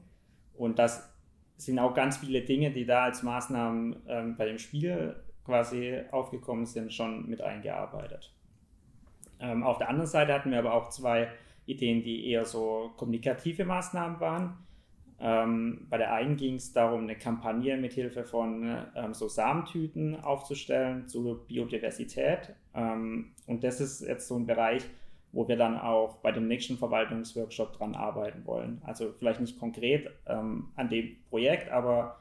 Und 0.54 0.78
das 0.78 1.10
sind 1.56 1.78
auch 1.78 1.94
ganz 1.94 2.18
viele 2.18 2.42
Dinge, 2.42 2.70
die 2.70 2.84
da 2.84 3.04
als 3.04 3.22
Maßnahmen 3.22 3.96
ähm, 4.08 4.36
bei 4.36 4.46
dem 4.46 4.58
Spiel 4.58 5.16
quasi 5.50 5.98
aufgekommen 6.12 6.64
sind, 6.64 6.92
schon 6.94 7.28
mit 7.28 7.42
eingearbeitet. 7.42 8.32
Ähm, 9.40 9.64
auf 9.64 9.78
der 9.78 9.88
anderen 9.88 10.06
Seite 10.06 10.32
hatten 10.32 10.52
wir 10.52 10.60
aber 10.60 10.74
auch 10.74 10.90
zwei 10.90 11.28
Ideen, 11.66 12.02
die 12.02 12.28
eher 12.30 12.44
so 12.44 12.92
kommunikative 12.96 13.64
Maßnahmen 13.64 14.20
waren. 14.20 14.56
Ähm, 15.18 15.86
bei 15.90 15.98
der 15.98 16.12
einen 16.14 16.36
ging 16.36 16.54
es 16.54 16.72
darum, 16.72 17.02
eine 17.02 17.16
Kampagne 17.16 17.76
mit 17.76 17.92
Hilfe 17.92 18.24
von 18.24 18.86
ähm, 18.94 19.12
so 19.12 19.28
Samentüten 19.28 20.18
aufzustellen 20.20 21.08
zur 21.08 21.46
Biodiversität. 21.46 22.54
Ähm, 22.74 23.32
und 23.46 23.64
das 23.64 23.80
ist 23.80 24.02
jetzt 24.02 24.28
so 24.28 24.36
ein 24.36 24.46
Bereich, 24.46 24.84
wo 25.32 25.48
wir 25.48 25.56
dann 25.56 25.78
auch 25.78 26.16
bei 26.18 26.30
dem 26.30 26.46
nächsten 26.46 26.78
Verwaltungsworkshop 26.78 27.76
dran 27.76 27.96
arbeiten 27.96 28.46
wollen. 28.46 28.80
Also 28.84 29.12
vielleicht 29.18 29.40
nicht 29.40 29.58
konkret 29.58 30.10
ähm, 30.26 30.68
an 30.76 30.88
dem 30.88 31.16
Projekt, 31.28 31.70
aber 31.70 32.19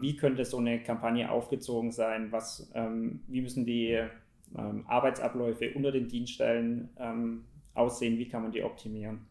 wie 0.00 0.16
könnte 0.16 0.44
so 0.44 0.58
eine 0.58 0.82
Kampagne 0.82 1.30
aufgezogen 1.30 1.92
sein? 1.92 2.32
Was, 2.32 2.70
ähm, 2.74 3.20
wie 3.28 3.40
müssen 3.40 3.64
die 3.64 4.02
ähm, 4.58 4.84
Arbeitsabläufe 4.88 5.72
unter 5.74 5.92
den 5.92 6.08
Dienststellen 6.08 6.88
ähm, 6.98 7.44
aussehen? 7.74 8.18
Wie 8.18 8.28
kann 8.28 8.42
man 8.42 8.52
die 8.52 8.64
optimieren? 8.64 9.26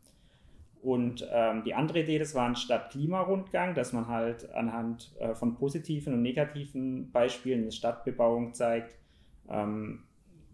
Und 0.82 1.28
ähm, 1.32 1.64
die 1.66 1.74
andere 1.74 2.02
Idee, 2.02 2.20
das 2.20 2.36
war 2.36 2.48
ein 2.48 2.56
Stadt-Klima-Rundgang, 2.56 3.76
dass 3.76 3.92
man 3.92 4.08
halt 4.08 4.50
anhand 4.54 5.12
äh, 5.20 5.36
von 5.36 5.56
positiven 5.56 6.14
und 6.14 6.22
negativen 6.22 7.12
Beispielen 7.12 7.64
eine 7.64 7.72
Stadtbebauung 7.72 8.54
zeigt, 8.54 8.98
ähm, 9.50 10.04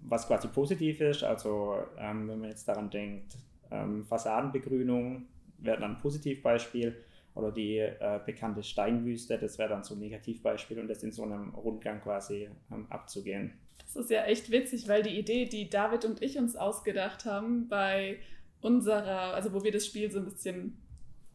was 0.01 0.27
quasi 0.27 0.47
positiv 0.47 0.99
ist. 0.99 1.23
Also 1.23 1.75
ähm, 1.99 2.27
wenn 2.27 2.39
man 2.39 2.49
jetzt 2.49 2.67
daran 2.67 2.89
denkt, 2.89 3.37
ähm, 3.69 4.03
Fassadenbegrünung 4.05 5.27
wäre 5.59 5.79
dann 5.79 5.91
ein 5.91 5.97
Positivbeispiel 5.99 6.95
oder 7.35 7.51
die 7.51 7.77
äh, 7.77 8.19
bekannte 8.25 8.63
Steinwüste, 8.63 9.37
das 9.37 9.57
wäre 9.59 9.69
dann 9.69 9.83
so 9.83 9.93
ein 9.93 9.99
Negativbeispiel 9.99 10.79
und 10.79 10.87
das 10.87 11.03
in 11.03 11.11
so 11.11 11.23
einem 11.23 11.53
Rundgang 11.53 12.01
quasi 12.01 12.49
ähm, 12.71 12.87
abzugehen. 12.89 13.53
Das 13.77 13.95
ist 13.95 14.09
ja 14.09 14.23
echt 14.23 14.49
witzig, 14.49 14.87
weil 14.87 15.03
die 15.03 15.17
Idee, 15.19 15.45
die 15.45 15.69
David 15.69 16.05
und 16.05 16.21
ich 16.21 16.37
uns 16.37 16.55
ausgedacht 16.55 17.25
haben 17.25 17.67
bei 17.67 18.19
unserer, 18.61 19.33
also 19.35 19.53
wo 19.53 19.63
wir 19.63 19.71
das 19.71 19.85
Spiel 19.85 20.09
so 20.09 20.19
ein 20.19 20.25
bisschen 20.25 20.77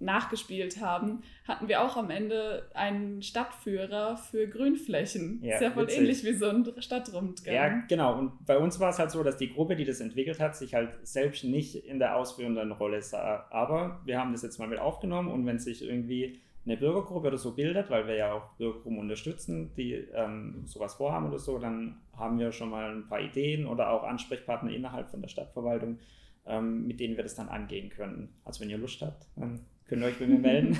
nachgespielt 0.00 0.80
haben, 0.80 1.22
hatten 1.46 1.68
wir 1.68 1.82
auch 1.82 1.96
am 1.96 2.10
Ende 2.10 2.68
einen 2.74 3.22
Stadtführer 3.22 4.16
für 4.16 4.48
Grünflächen. 4.48 5.40
Ja, 5.42 5.56
ist 5.56 5.62
ja 5.62 5.70
voll 5.70 5.84
witzig. 5.84 5.98
ähnlich 5.98 6.24
wie 6.24 6.32
so 6.32 6.48
ein 6.48 6.66
Stadtrundgang. 6.78 7.54
Ja, 7.54 7.68
genau. 7.88 8.18
Und 8.18 8.44
bei 8.46 8.58
uns 8.58 8.80
war 8.80 8.90
es 8.90 8.98
halt 8.98 9.10
so, 9.10 9.22
dass 9.22 9.36
die 9.36 9.52
Gruppe, 9.52 9.76
die 9.76 9.84
das 9.84 10.00
entwickelt 10.00 10.40
hat, 10.40 10.56
sich 10.56 10.74
halt 10.74 11.06
selbst 11.06 11.44
nicht 11.44 11.74
in 11.74 11.98
der 11.98 12.16
ausführenden 12.16 12.72
Rolle 12.72 13.02
sah. 13.02 13.46
Aber 13.50 14.00
wir 14.04 14.18
haben 14.18 14.32
das 14.32 14.42
jetzt 14.42 14.58
mal 14.58 14.68
mit 14.68 14.78
aufgenommen 14.78 15.30
und 15.30 15.46
wenn 15.46 15.58
sich 15.58 15.82
irgendwie 15.82 16.40
eine 16.66 16.76
Bürgergruppe 16.76 17.28
oder 17.28 17.38
so 17.38 17.54
bildet, 17.54 17.90
weil 17.90 18.06
wir 18.06 18.16
ja 18.16 18.32
auch 18.32 18.52
Bürgergruppen 18.56 18.98
unterstützen, 18.98 19.72
die 19.76 19.94
ähm, 19.94 20.62
sowas 20.66 20.94
vorhaben 20.94 21.26
oder 21.26 21.38
so, 21.38 21.58
dann 21.58 22.00
haben 22.16 22.38
wir 22.38 22.52
schon 22.52 22.70
mal 22.70 22.94
ein 22.94 23.08
paar 23.08 23.20
Ideen 23.20 23.66
oder 23.66 23.90
auch 23.90 24.02
Ansprechpartner 24.02 24.70
innerhalb 24.70 25.10
von 25.10 25.22
der 25.22 25.28
Stadtverwaltung, 25.28 25.98
ähm, 26.46 26.86
mit 26.86 27.00
denen 27.00 27.16
wir 27.16 27.22
das 27.22 27.34
dann 27.34 27.48
angehen 27.48 27.88
können. 27.88 28.34
Also 28.44 28.60
wenn 28.60 28.70
ihr 28.70 28.78
Lust 28.78 29.00
habt, 29.00 29.26
dann 29.36 29.60
könnt 29.90 30.03
ihr 30.03 30.09
euch 30.09 30.18
bei 30.18 30.26
mir 30.26 30.38
melden. 30.38 30.79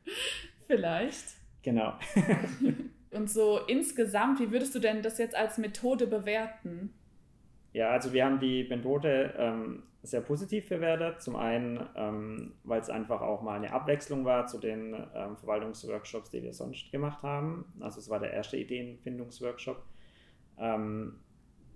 Vielleicht. 0.66 1.36
Genau. 1.62 1.92
Und 3.10 3.30
so 3.30 3.60
insgesamt, 3.66 4.40
wie 4.40 4.50
würdest 4.50 4.74
du 4.74 4.78
denn 4.78 5.02
das 5.02 5.18
jetzt 5.18 5.36
als 5.36 5.58
Methode 5.58 6.06
bewerten? 6.06 6.94
Ja, 7.72 7.90
also 7.90 8.12
wir 8.12 8.24
haben 8.24 8.40
die 8.40 8.66
Methode 8.68 9.34
ähm, 9.36 9.82
sehr 10.02 10.22
positiv 10.22 10.68
bewertet. 10.68 11.20
Zum 11.20 11.36
einen, 11.36 11.86
ähm, 11.94 12.54
weil 12.64 12.80
es 12.80 12.88
einfach 12.88 13.20
auch 13.20 13.42
mal 13.42 13.56
eine 13.56 13.72
Abwechslung 13.72 14.24
war 14.24 14.46
zu 14.46 14.58
den 14.58 14.94
ähm, 15.14 15.36
Verwaltungsworkshops, 15.36 16.30
die 16.30 16.42
wir 16.42 16.54
sonst 16.54 16.90
gemacht 16.90 17.22
haben. 17.22 17.66
Also 17.80 18.00
es 18.00 18.08
war 18.08 18.18
der 18.18 18.32
erste 18.32 18.56
Ideenfindungsworkshop. 18.56 19.82
Ähm, 20.58 21.20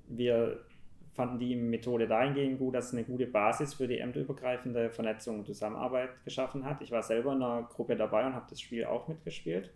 wir 0.09 0.65
fanden 1.12 1.38
die 1.38 1.55
Methode 1.55 2.09
dahingehend 2.09 2.59
gut, 2.59 2.75
dass 2.75 2.87
es 2.87 2.92
eine 2.92 3.05
gute 3.05 3.27
Basis 3.27 3.75
für 3.75 3.87
die 3.87 3.98
ämterübergreifende 3.98 4.90
Vernetzung 4.90 5.40
und 5.40 5.46
Zusammenarbeit 5.46 6.11
geschaffen 6.25 6.64
hat. 6.64 6.81
Ich 6.81 6.90
war 6.90 7.03
selber 7.03 7.33
in 7.33 7.42
einer 7.42 7.62
Gruppe 7.64 7.96
dabei 7.96 8.27
und 8.27 8.35
habe 8.35 8.46
das 8.48 8.61
Spiel 8.61 8.85
auch 8.85 9.09
mitgespielt. 9.09 9.70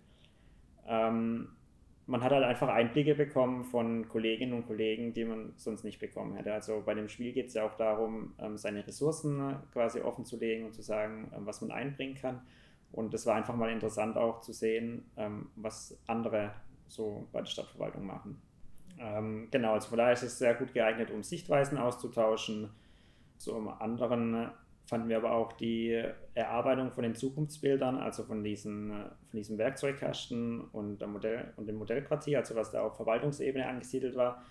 Ähm, 0.87 1.49
man 2.07 2.23
hat 2.23 2.33
halt 2.33 2.45
einfach 2.45 2.69
Einblicke 2.69 3.15
bekommen 3.15 3.65
von 3.65 4.09
Kolleginnen 4.09 4.55
und 4.55 4.67
Kollegen, 4.67 5.13
die 5.13 5.25
man 5.25 5.53
sonst 5.57 5.85
nicht 5.85 5.99
bekommen 5.99 6.37
hätte. 6.37 6.55
Also 6.55 6.83
bei 6.87 6.95
dem 6.95 7.09
Spiel 7.09 7.33
geht 7.33 7.49
es 7.49 7.55
ja 7.55 7.67
auch 7.67 7.77
darum, 7.77 8.33
ähm, 8.39 8.57
seine 8.57 8.87
Ressourcen 8.87 9.57
quasi 9.73 10.01
offen 10.01 10.25
zu 10.25 10.39
legen 10.39 10.67
und 10.67 10.73
zu 10.73 10.83
sagen, 10.83 11.33
ähm, 11.37 11.45
was 11.45 11.61
man 11.61 11.73
einbringen 11.73 12.15
kann. 12.15 12.43
Und 12.93 13.13
das 13.13 13.27
war 13.27 13.35
einfach 13.35 13.57
mal 13.57 13.71
interessant 13.71 14.17
auch 14.17 14.41
zu 14.41 14.53
sehen, 14.53 15.11
ähm, 15.17 15.51
was 15.57 15.99
andere 16.07 16.53
so 16.89 17.27
bei 17.33 17.41
der 17.41 17.47
Stadtverwaltung 17.47 18.07
machen. 18.07 18.41
Ähm, 18.99 19.49
genau, 19.51 19.75
also 19.75 19.89
von 19.89 19.99
daher 19.99 20.13
ist 20.13 20.23
es 20.23 20.39
sehr 20.39 20.55
gut 20.55 20.73
geeignet, 20.73 21.11
um 21.11 21.23
Sichtweisen 21.23 21.79
auszutauschen. 21.79 22.71
Zum 23.39 23.69
anderen 23.69 24.51
fanden 24.87 25.09
wir 25.09 25.17
aber 25.17 25.33
auch 25.33 25.53
die 25.53 26.03
Erarbeitung 26.35 26.93
von 26.93 27.03
den 27.03 27.15
Zukunftsbildern, 27.15 27.97
also 27.97 28.23
von, 28.25 28.45
diesen, 28.45 28.91
von 28.91 29.37
diesem 29.37 29.59
Werkzeugkasten 29.59 30.61
und, 30.61 30.99
der 30.99 31.09
Modell, 31.09 31.53
und 31.57 31.67
dem 31.67 31.77
Modellquartier, 31.77 32.39
also 32.39 32.55
was 32.55 32.71
da 32.71 32.83
auf 32.83 32.97
Verwaltungsebene 32.97 33.67
angesiedelt 33.67 34.15
war, 34.17 34.43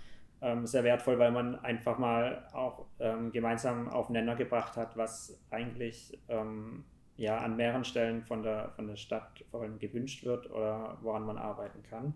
ähm, 0.42 0.68
sehr 0.68 0.84
wertvoll, 0.84 1.18
weil 1.18 1.32
man 1.32 1.56
einfach 1.60 1.98
mal 1.98 2.48
auch 2.54 2.86
ähm, 3.00 3.32
gemeinsam 3.32 3.88
auf 3.88 4.08
den 4.08 4.14
Nenner 4.14 4.36
gebracht 4.36 4.76
hat, 4.76 4.98
was 4.98 5.40
eigentlich 5.50 6.20
ähm, 6.28 6.84
ja, 7.16 7.38
an 7.38 7.56
mehreren 7.56 7.86
Stellen 7.86 8.22
von 8.22 8.44
der, 8.44 8.72
von 8.76 8.88
der 8.88 8.98
Stadt 8.98 9.44
vor 9.50 9.62
allem 9.62 9.80
gewünscht 9.80 10.26
wird 10.26 10.52
oder 10.52 10.98
woran 11.02 11.24
man 11.24 11.38
arbeiten 11.38 11.82
kann. 11.84 12.14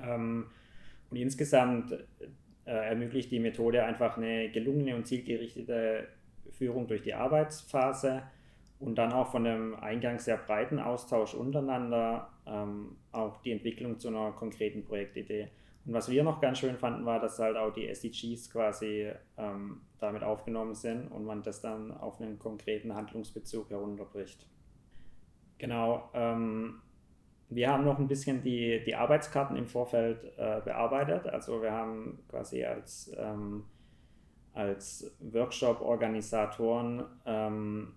Ähm, 0.00 0.46
und 1.12 1.18
insgesamt 1.18 1.92
äh, 1.92 2.70
ermöglicht 2.70 3.30
die 3.30 3.38
Methode 3.38 3.84
einfach 3.84 4.16
eine 4.16 4.50
gelungene 4.50 4.96
und 4.96 5.06
zielgerichtete 5.06 6.08
Führung 6.52 6.86
durch 6.86 7.02
die 7.02 7.12
Arbeitsphase 7.12 8.22
und 8.80 8.96
dann 8.96 9.12
auch 9.12 9.30
von 9.30 9.46
einem 9.46 9.74
eingangs 9.74 10.24
sehr 10.24 10.38
breiten 10.38 10.78
Austausch 10.78 11.34
untereinander 11.34 12.30
ähm, 12.46 12.96
auch 13.12 13.42
die 13.42 13.52
Entwicklung 13.52 13.98
zu 13.98 14.08
einer 14.08 14.32
konkreten 14.32 14.84
Projektidee. 14.84 15.48
Und 15.84 15.92
was 15.92 16.08
wir 16.08 16.24
noch 16.24 16.40
ganz 16.40 16.60
schön 16.60 16.78
fanden, 16.78 17.04
war, 17.04 17.20
dass 17.20 17.38
halt 17.38 17.58
auch 17.58 17.74
die 17.74 17.88
SDGs 17.88 18.48
quasi 18.50 19.12
ähm, 19.36 19.82
damit 19.98 20.22
aufgenommen 20.22 20.74
sind 20.74 21.08
und 21.08 21.26
man 21.26 21.42
das 21.42 21.60
dann 21.60 21.92
auf 21.92 22.22
einen 22.22 22.38
konkreten 22.38 22.94
Handlungsbezug 22.94 23.68
herunterbricht. 23.68 24.46
Genau. 25.58 26.08
Ähm, 26.14 26.80
wir 27.54 27.70
haben 27.70 27.84
noch 27.84 27.98
ein 27.98 28.08
bisschen 28.08 28.42
die, 28.42 28.82
die 28.84 28.94
Arbeitskarten 28.94 29.56
im 29.56 29.66
Vorfeld 29.66 30.24
äh, 30.36 30.60
bearbeitet. 30.64 31.26
Also 31.26 31.62
wir 31.62 31.72
haben 31.72 32.18
quasi 32.28 32.64
als, 32.64 33.12
ähm, 33.16 33.64
als 34.52 35.14
Workshop-Organisatoren 35.20 37.04
ähm, 37.26 37.94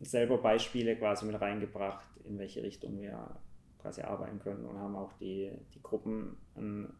selber 0.00 0.38
Beispiele 0.38 0.96
quasi 0.96 1.26
mit 1.26 1.40
reingebracht, 1.40 2.06
in 2.24 2.38
welche 2.38 2.62
Richtung 2.62 3.00
wir 3.00 3.40
quasi 3.78 4.02
arbeiten 4.02 4.38
können 4.38 4.64
und 4.64 4.78
haben 4.78 4.96
auch 4.96 5.12
die, 5.14 5.50
die 5.74 5.82
Gruppen 5.82 6.36
ein 6.56 6.92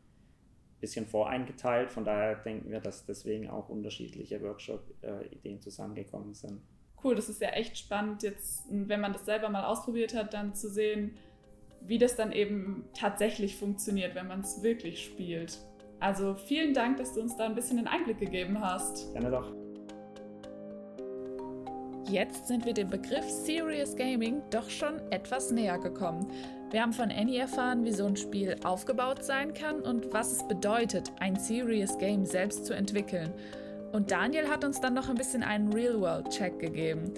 bisschen 0.80 1.06
voreingeteilt. 1.06 1.90
Von 1.90 2.04
daher 2.04 2.36
denken 2.36 2.70
wir, 2.70 2.80
dass 2.80 3.04
deswegen 3.04 3.50
auch 3.50 3.68
unterschiedliche 3.68 4.40
Workshop-Ideen 4.42 5.60
zusammengekommen 5.60 6.34
sind. 6.34 6.60
Cool, 7.02 7.14
das 7.14 7.28
ist 7.28 7.40
ja 7.40 7.50
echt 7.50 7.78
spannend, 7.78 8.24
jetzt, 8.24 8.64
wenn 8.70 9.00
man 9.00 9.12
das 9.12 9.24
selber 9.24 9.48
mal 9.48 9.64
ausprobiert 9.64 10.14
hat, 10.14 10.34
dann 10.34 10.54
zu 10.54 10.68
sehen, 10.68 11.16
wie 11.80 11.98
das 11.98 12.16
dann 12.16 12.32
eben 12.32 12.88
tatsächlich 12.94 13.56
funktioniert, 13.56 14.14
wenn 14.14 14.26
man 14.26 14.40
es 14.40 14.62
wirklich 14.62 15.04
spielt. 15.04 15.58
Also 16.00 16.34
vielen 16.34 16.74
Dank, 16.74 16.98
dass 16.98 17.14
du 17.14 17.20
uns 17.20 17.36
da 17.36 17.46
ein 17.46 17.54
bisschen 17.54 17.78
den 17.78 17.88
Einblick 17.88 18.18
gegeben 18.18 18.60
hast. 18.60 19.12
Gerne 19.12 19.30
doch. 19.30 19.52
Jetzt 22.08 22.48
sind 22.48 22.64
wir 22.64 22.72
dem 22.72 22.88
Begriff 22.88 23.28
Serious 23.28 23.94
Gaming 23.94 24.40
doch 24.50 24.70
schon 24.70 24.98
etwas 25.10 25.50
näher 25.50 25.78
gekommen. 25.78 26.30
Wir 26.70 26.82
haben 26.82 26.92
von 26.92 27.10
Annie 27.10 27.38
erfahren, 27.38 27.84
wie 27.84 27.92
so 27.92 28.06
ein 28.06 28.16
Spiel 28.16 28.56
aufgebaut 28.64 29.24
sein 29.24 29.52
kann 29.52 29.80
und 29.80 30.12
was 30.12 30.32
es 30.32 30.48
bedeutet, 30.48 31.12
ein 31.18 31.36
Serious 31.36 31.98
Game 31.98 32.24
selbst 32.24 32.64
zu 32.64 32.74
entwickeln. 32.74 33.32
Und 33.92 34.10
Daniel 34.10 34.48
hat 34.48 34.64
uns 34.64 34.80
dann 34.80 34.94
noch 34.94 35.08
ein 35.08 35.16
bisschen 35.16 35.42
einen 35.42 35.72
Real-World-Check 35.72 36.58
gegeben. 36.58 37.12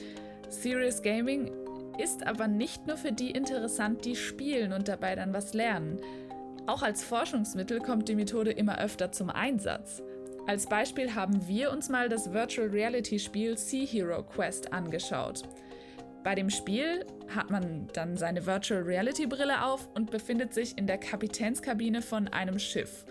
Serious 0.48 1.02
Gaming 1.02 1.52
ist 2.00 2.26
aber 2.26 2.48
nicht 2.48 2.86
nur 2.86 2.96
für 2.96 3.12
die 3.12 3.30
interessant, 3.30 4.04
die 4.04 4.16
spielen 4.16 4.72
und 4.72 4.88
dabei 4.88 5.14
dann 5.14 5.32
was 5.32 5.54
lernen. 5.54 6.00
Auch 6.66 6.82
als 6.82 7.04
Forschungsmittel 7.04 7.80
kommt 7.80 8.08
die 8.08 8.14
Methode 8.14 8.50
immer 8.52 8.78
öfter 8.80 9.12
zum 9.12 9.30
Einsatz. 9.30 10.02
Als 10.46 10.66
Beispiel 10.66 11.14
haben 11.14 11.46
wir 11.46 11.70
uns 11.70 11.88
mal 11.88 12.08
das 12.08 12.32
Virtual 12.32 12.68
Reality 12.68 13.18
Spiel 13.18 13.56
Sea 13.56 13.86
Hero 13.86 14.22
Quest 14.22 14.72
angeschaut. 14.72 15.42
Bei 16.22 16.34
dem 16.34 16.50
Spiel 16.50 17.06
hat 17.34 17.50
man 17.50 17.88
dann 17.92 18.16
seine 18.16 18.44
Virtual 18.44 18.82
Reality 18.82 19.26
Brille 19.26 19.64
auf 19.64 19.88
und 19.94 20.10
befindet 20.10 20.52
sich 20.52 20.76
in 20.76 20.86
der 20.86 20.98
Kapitänskabine 20.98 22.02
von 22.02 22.28
einem 22.28 22.58
Schiff. 22.58 23.04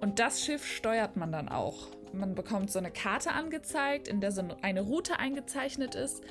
Und 0.00 0.18
das 0.18 0.44
Schiff 0.44 0.64
steuert 0.66 1.16
man 1.16 1.32
dann 1.32 1.48
auch. 1.48 1.88
Man 2.12 2.34
bekommt 2.34 2.70
so 2.70 2.78
eine 2.78 2.90
Karte 2.90 3.32
angezeigt, 3.32 4.08
in 4.08 4.20
der 4.20 4.30
so 4.32 4.42
eine 4.62 4.82
Route 4.82 5.18
eingezeichnet 5.18 5.94
ist 5.94 6.22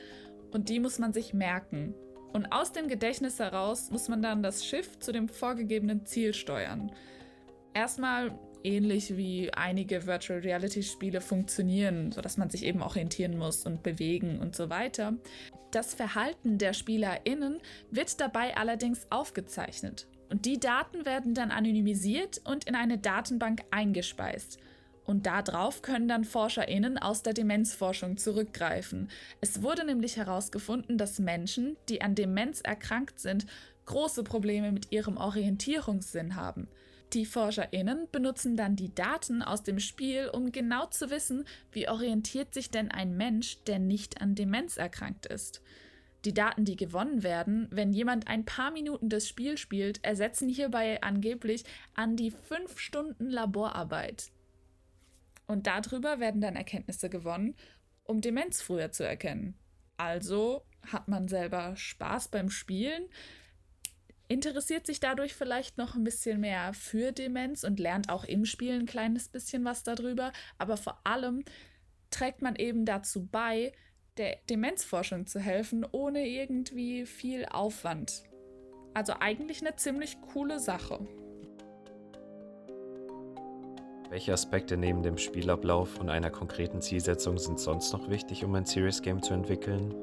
und 0.56 0.70
die 0.70 0.80
muss 0.80 1.00
man 1.00 1.14
sich 1.14 1.34
merken. 1.34 1.94
Und 2.32 2.52
aus 2.52 2.72
dem 2.72 2.88
Gedächtnis 2.88 3.40
heraus 3.40 3.92
muss 3.92 4.08
man 4.08 4.22
dann 4.22 4.42
das 4.42 4.66
Schiff 4.66 4.98
zu 5.00 5.12
dem 5.12 5.28
vorgegebenen 5.28 6.06
Ziel 6.06 6.34
steuern. 6.34 6.92
Erstmal 7.74 8.38
ähnlich 8.64 9.16
wie 9.18 9.54
einige 9.54 10.08
Virtual 10.08 10.40
Reality 10.40 10.82
Spiele 10.82 11.22
funktionieren, 11.22 12.12
sodass 12.12 12.38
man 12.38 12.50
sich 12.50 12.64
eben 12.64 12.82
orientieren 12.82 13.38
muss 13.38 13.66
und 13.66 13.84
bewegen 13.84 14.40
und 14.40 14.56
so 14.56 14.70
weiter. 14.70 15.16
Das 15.72 15.94
Verhalten 15.94 16.58
der 16.58 16.74
SpielerInnen 16.74 17.60
wird 17.92 18.20
dabei 18.22 18.56
allerdings 18.56 19.08
aufgezeichnet. 19.12 20.08
Und 20.30 20.46
die 20.46 20.60
Daten 20.60 21.06
werden 21.06 21.34
dann 21.34 21.52
anonymisiert 21.52 22.42
und 22.46 22.64
in 22.64 22.76
eine 22.76 22.98
Datenbank 22.98 23.62
eingespeist. 23.72 24.58
Und 25.06 25.28
darauf 25.28 25.82
können 25.82 26.08
dann 26.08 26.26
ForscherInnen 26.26 26.98
aus 26.98 27.22
der 27.22 27.34
Demenzforschung 27.34 28.18
zurückgreifen. 28.18 29.10
Es 29.40 29.62
wurde 29.62 29.86
nämlich 29.86 30.18
herausgefunden, 30.18 30.98
dass 30.98 31.20
Menschen, 31.20 31.78
die 31.90 32.02
an 32.02 32.16
Demenz 32.16 32.62
erkrankt 32.62 33.20
sind, 33.20 33.46
große 33.86 34.24
Probleme 34.24 34.72
mit 34.72 34.92
ihrem 34.92 35.18
Orientierungssinn 35.18 36.36
haben. 36.36 36.68
Die 37.14 37.26
ForscherInnen 37.26 38.08
benutzen 38.12 38.58
dann 38.58 38.76
die 38.76 38.94
Daten 38.94 39.44
aus 39.44 39.62
dem 39.62 39.80
Spiel, 39.80 40.28
um 40.28 40.52
genau 40.52 40.88
zu 40.88 41.12
wissen, 41.12 41.46
wie 41.72 41.88
orientiert 41.88 42.54
sich 42.54 42.72
denn 42.72 42.90
ein 42.90 43.16
Mensch, 43.16 43.64
der 43.66 43.78
nicht 43.78 44.22
an 44.22 44.34
Demenz 44.34 44.78
erkrankt 44.78 45.28
ist. 45.28 45.62
Die 46.26 46.34
Daten, 46.34 46.66
die 46.66 46.76
gewonnen 46.76 47.22
werden, 47.22 47.68
wenn 47.70 47.94
jemand 47.94 48.28
ein 48.28 48.46
paar 48.46 48.72
Minuten 48.72 49.10
das 49.10 49.28
Spiel 49.28 49.58
spielt, 49.60 50.04
ersetzen 50.04 50.50
hierbei 50.50 51.02
angeblich 51.04 51.64
an 51.94 52.16
die 52.16 52.32
fünf 52.32 52.80
Stunden 52.80 53.30
Laborarbeit. 53.30 54.32
Und 55.48 55.68
darüber 55.68 56.20
werden 56.20 56.42
dann 56.42 56.56
Erkenntnisse 56.56 57.10
gewonnen, 57.10 57.56
um 58.04 58.22
Demenz 58.22 58.62
früher 58.62 58.92
zu 58.92 59.04
erkennen. 59.04 59.56
Also 59.98 60.66
hat 60.92 61.08
man 61.08 61.28
selber 61.28 61.76
Spaß 61.76 62.30
beim 62.30 62.50
Spielen, 62.50 63.10
interessiert 64.28 64.86
sich 64.86 65.00
dadurch 65.00 65.36
vielleicht 65.36 65.78
noch 65.78 65.96
ein 65.96 66.04
bisschen 66.04 66.40
mehr 66.40 66.74
für 66.74 67.12
Demenz 67.12 67.64
und 67.64 67.80
lernt 67.80 68.10
auch 68.10 68.24
im 68.24 68.46
Spiel 68.46 68.74
ein 68.74 68.86
kleines 68.86 69.30
bisschen 69.30 69.64
was 69.66 69.84
darüber, 69.84 70.32
aber 70.58 70.78
vor 70.78 71.00
allem 71.04 71.44
trägt 72.10 72.42
man 72.42 72.56
eben 72.56 72.86
dazu 72.86 73.28
bei, 73.28 73.72
der 74.18 74.38
Demenzforschung 74.50 75.28
zu 75.28 75.40
helfen, 75.40 75.86
ohne 75.92 76.26
irgendwie 76.26 77.06
viel 77.06 77.46
Aufwand. 77.46 78.24
Also 78.94 79.14
eigentlich 79.20 79.62
eine 79.62 79.76
ziemlich 79.76 80.22
coole 80.22 80.60
Sache. 80.60 81.06
Welche 84.10 84.34
Aspekte 84.34 84.78
neben 84.78 85.02
dem 85.02 85.18
Spielablauf 85.18 86.00
und 86.00 86.10
einer 86.10 86.30
konkreten 86.30 86.80
Zielsetzung 86.80 87.38
sind 87.40 87.60
sonst 87.60 87.92
noch 87.92 88.08
wichtig, 88.10 88.44
um 88.44 88.54
ein 88.54 88.66
Serious 88.66 89.02
Game 89.02 89.22
zu 89.22 89.34
entwickeln? 89.34 89.94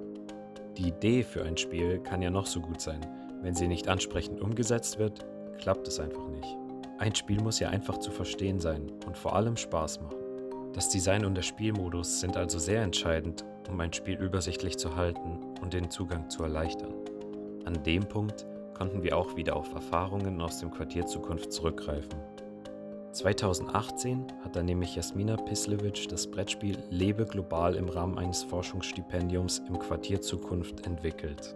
Die 0.76 0.88
Idee 0.88 1.22
für 1.22 1.44
ein 1.44 1.56
Spiel 1.56 2.00
kann 2.00 2.20
ja 2.20 2.30
noch 2.30 2.46
so 2.46 2.60
gut 2.60 2.80
sein. 2.80 3.00
Wenn 3.42 3.54
sie 3.54 3.68
nicht 3.68 3.88
ansprechend 3.88 4.40
umgesetzt 4.40 4.98
wird, 4.98 5.24
klappt 5.58 5.86
es 5.86 6.00
einfach 6.00 6.28
nicht. 6.28 6.56
Ein 6.98 7.14
Spiel 7.14 7.40
muss 7.40 7.60
ja 7.60 7.68
einfach 7.68 7.98
zu 7.98 8.10
verstehen 8.10 8.58
sein 8.58 8.90
und 9.06 9.16
vor 9.16 9.36
allem 9.36 9.56
Spaß 9.56 10.00
machen. 10.00 10.16
Das 10.72 10.88
Design 10.88 11.24
und 11.24 11.34
der 11.34 11.42
Spielmodus 11.42 12.20
sind 12.20 12.36
also 12.36 12.58
sehr 12.58 12.82
entscheidend, 12.82 13.44
um 13.70 13.78
ein 13.80 13.92
Spiel 13.92 14.18
übersichtlich 14.18 14.78
zu 14.78 14.96
halten 14.96 15.38
und 15.60 15.74
den 15.74 15.90
Zugang 15.90 16.28
zu 16.28 16.42
erleichtern. 16.42 16.94
An 17.64 17.82
dem 17.84 18.02
Punkt 18.08 18.46
konnten 18.74 19.02
wir 19.02 19.16
auch 19.16 19.36
wieder 19.36 19.54
auf 19.56 19.72
Erfahrungen 19.74 20.40
aus 20.40 20.58
dem 20.58 20.70
Quartier 20.70 21.06
Zukunft 21.06 21.52
zurückgreifen. 21.52 22.32
2018 23.12 24.27
hat 24.42 24.57
dann 24.57 24.64
nämlich 24.64 24.96
Jasmina 24.96 25.37
Pislewitsch 25.37 26.07
das 26.09 26.27
Brettspiel 26.31 26.79
Lebe 26.88 27.27
global 27.27 27.75
im 27.75 27.90
Rahmen 27.90 28.18
eines 28.18 28.42
Forschungsstipendiums 28.42 29.59
im 29.68 29.79
Quartier 29.79 30.22
Zukunft 30.22 30.87
entwickelt. 30.87 31.55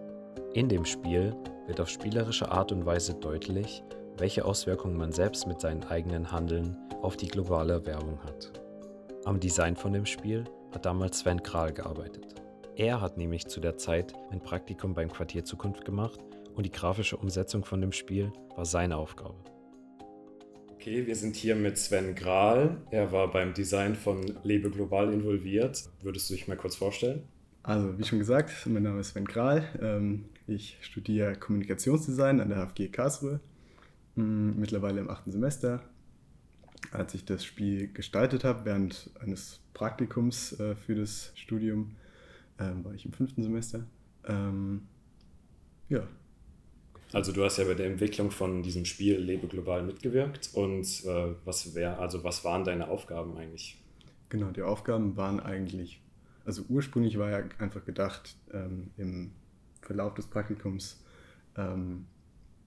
In 0.52 0.68
dem 0.68 0.84
Spiel 0.84 1.34
wird 1.66 1.80
auf 1.80 1.88
spielerische 1.88 2.50
Art 2.50 2.72
und 2.72 2.84
Weise 2.84 3.14
deutlich, 3.14 3.82
welche 4.18 4.44
Auswirkungen 4.44 4.98
man 4.98 5.12
selbst 5.12 5.46
mit 5.46 5.60
seinen 5.60 5.84
eigenen 5.84 6.30
Handeln 6.30 6.76
auf 7.00 7.16
die 7.16 7.28
globale 7.28 7.72
Erwärmung 7.72 8.22
hat. 8.22 8.52
Am 9.24 9.40
Design 9.40 9.76
von 9.76 9.94
dem 9.94 10.06
Spiel 10.06 10.44
hat 10.72 10.84
damals 10.84 11.20
Sven 11.20 11.42
Kral 11.42 11.72
gearbeitet. 11.72 12.34
Er 12.76 13.00
hat 13.00 13.16
nämlich 13.16 13.46
zu 13.46 13.60
der 13.60 13.78
Zeit 13.78 14.12
ein 14.30 14.42
Praktikum 14.42 14.92
beim 14.92 15.10
Quartier 15.10 15.44
Zukunft 15.44 15.86
gemacht 15.86 16.20
und 16.54 16.66
die 16.66 16.72
grafische 16.72 17.16
Umsetzung 17.16 17.64
von 17.64 17.80
dem 17.80 17.92
Spiel 17.92 18.30
war 18.54 18.66
seine 18.66 18.98
Aufgabe. 18.98 19.55
Okay, 20.86 21.04
wir 21.04 21.16
sind 21.16 21.34
hier 21.34 21.56
mit 21.56 21.78
Sven 21.78 22.14
Grahl. 22.14 22.76
Er 22.92 23.10
war 23.10 23.28
beim 23.32 23.52
Design 23.52 23.96
von 23.96 24.24
Lebe 24.44 24.70
Global 24.70 25.12
involviert. 25.12 25.82
Würdest 26.00 26.30
du 26.30 26.34
dich 26.34 26.46
mal 26.46 26.56
kurz 26.56 26.76
vorstellen? 26.76 27.24
Also, 27.64 27.98
wie 27.98 28.04
schon 28.04 28.20
gesagt, 28.20 28.52
mein 28.66 28.84
Name 28.84 29.00
ist 29.00 29.08
Sven 29.08 29.24
Grahl. 29.24 29.64
Ähm, 29.82 30.26
ich 30.46 30.78
studiere 30.82 31.34
Kommunikationsdesign 31.34 32.40
an 32.40 32.50
der 32.50 32.58
HFG 32.58 32.86
Karlsruhe, 32.86 33.40
hm, 34.14 34.60
mittlerweile 34.60 35.00
im 35.00 35.10
achten 35.10 35.32
Semester 35.32 35.82
als 36.92 37.14
ich 37.14 37.24
das 37.24 37.44
Spiel 37.44 37.92
gestaltet 37.92 38.44
habe, 38.44 38.64
während 38.64 39.10
eines 39.18 39.58
Praktikums 39.74 40.52
äh, 40.60 40.76
für 40.76 40.94
das 40.94 41.32
Studium, 41.34 41.96
ähm, 42.60 42.84
war 42.84 42.94
ich 42.94 43.04
im 43.04 43.12
fünften 43.12 43.42
Semester. 43.42 43.84
Ähm, 44.24 44.82
ja. 45.88 46.06
Also 47.16 47.32
du 47.32 47.42
hast 47.44 47.56
ja 47.56 47.64
bei 47.64 47.72
der 47.72 47.86
Entwicklung 47.86 48.30
von 48.30 48.62
diesem 48.62 48.84
Spiel 48.84 49.16
Lebe 49.16 49.46
global 49.46 49.82
mitgewirkt 49.82 50.50
und 50.52 50.84
äh, 51.06 51.34
was 51.46 51.74
wäre, 51.74 51.96
also 51.96 52.22
was 52.24 52.44
waren 52.44 52.62
deine 52.62 52.88
Aufgaben 52.88 53.38
eigentlich? 53.38 53.82
Genau, 54.28 54.50
die 54.50 54.60
Aufgaben 54.60 55.16
waren 55.16 55.40
eigentlich, 55.40 56.02
also 56.44 56.64
ursprünglich 56.68 57.18
war 57.18 57.30
ja 57.30 57.42
einfach 57.58 57.86
gedacht, 57.86 58.36
ähm, 58.52 58.90
im 58.98 59.32
Verlauf 59.80 60.12
des 60.12 60.26
Praktikums 60.26 61.02
ähm, 61.56 62.04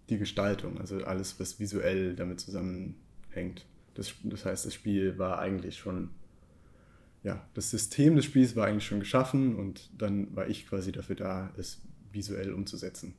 die 0.09 0.17
Gestaltung, 0.17 0.79
also 0.79 0.97
alles, 1.03 1.39
was 1.39 1.59
visuell 1.59 2.15
damit 2.15 2.39
zusammenhängt. 2.39 3.67
Das, 3.93 4.15
das 4.23 4.45
heißt, 4.45 4.65
das 4.65 4.73
Spiel 4.73 5.19
war 5.19 5.37
eigentlich 5.37 5.77
schon, 5.77 6.09
ja, 7.21 7.47
das 7.53 7.69
System 7.69 8.15
des 8.15 8.25
Spiels 8.25 8.55
war 8.55 8.65
eigentlich 8.65 8.87
schon 8.87 8.99
geschaffen 8.99 9.57
und 9.57 9.91
dann 9.95 10.35
war 10.35 10.47
ich 10.47 10.67
quasi 10.67 10.91
dafür 10.91 11.17
da, 11.17 11.53
es 11.55 11.83
visuell 12.11 12.51
umzusetzen. 12.51 13.13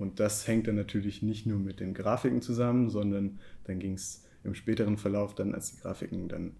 Und 0.00 0.18
das 0.18 0.48
hängt 0.48 0.66
dann 0.66 0.76
natürlich 0.76 1.22
nicht 1.22 1.46
nur 1.46 1.58
mit 1.58 1.78
den 1.78 1.92
Grafiken 1.92 2.40
zusammen, 2.40 2.88
sondern 2.88 3.38
dann 3.64 3.78
ging 3.78 3.92
es 3.92 4.24
im 4.44 4.54
späteren 4.54 4.96
Verlauf 4.96 5.34
dann, 5.34 5.54
als 5.54 5.72
die 5.72 5.80
Grafiken 5.82 6.26
dann 6.26 6.52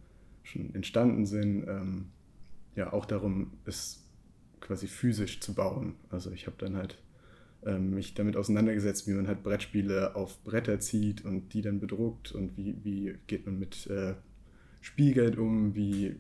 schon 0.43 0.75
entstanden 0.75 1.25
sind, 1.25 1.67
ähm, 1.67 2.07
ja 2.77 2.93
auch 2.93 3.07
darum, 3.07 3.53
es 3.65 4.07
quasi 4.61 4.87
physisch 4.87 5.41
zu 5.41 5.55
bauen. 5.55 5.95
Also 6.11 6.31
ich 6.33 6.47
habe 6.47 6.57
dann 6.59 6.77
halt 6.77 6.99
ähm, 7.65 7.95
mich 7.95 8.13
damit 8.13 8.37
auseinandergesetzt, 8.37 9.09
wie 9.09 9.13
man 9.13 9.27
halt 9.27 9.43
Brettspiele 9.43 10.15
auf 10.17 10.43
Bretter 10.45 10.79
zieht 10.79 11.25
und 11.25 11.55
die 11.55 11.63
dann 11.63 11.81
bedruckt 11.81 12.33
und 12.33 12.59
wie, 12.59 12.77
wie 12.85 13.15
geht 13.27 13.47
man 13.47 13.59
mit 13.59 13.87
äh, 13.87 14.15
Spielgeld 14.83 15.39
um, 15.39 15.75
wie, 15.75 16.17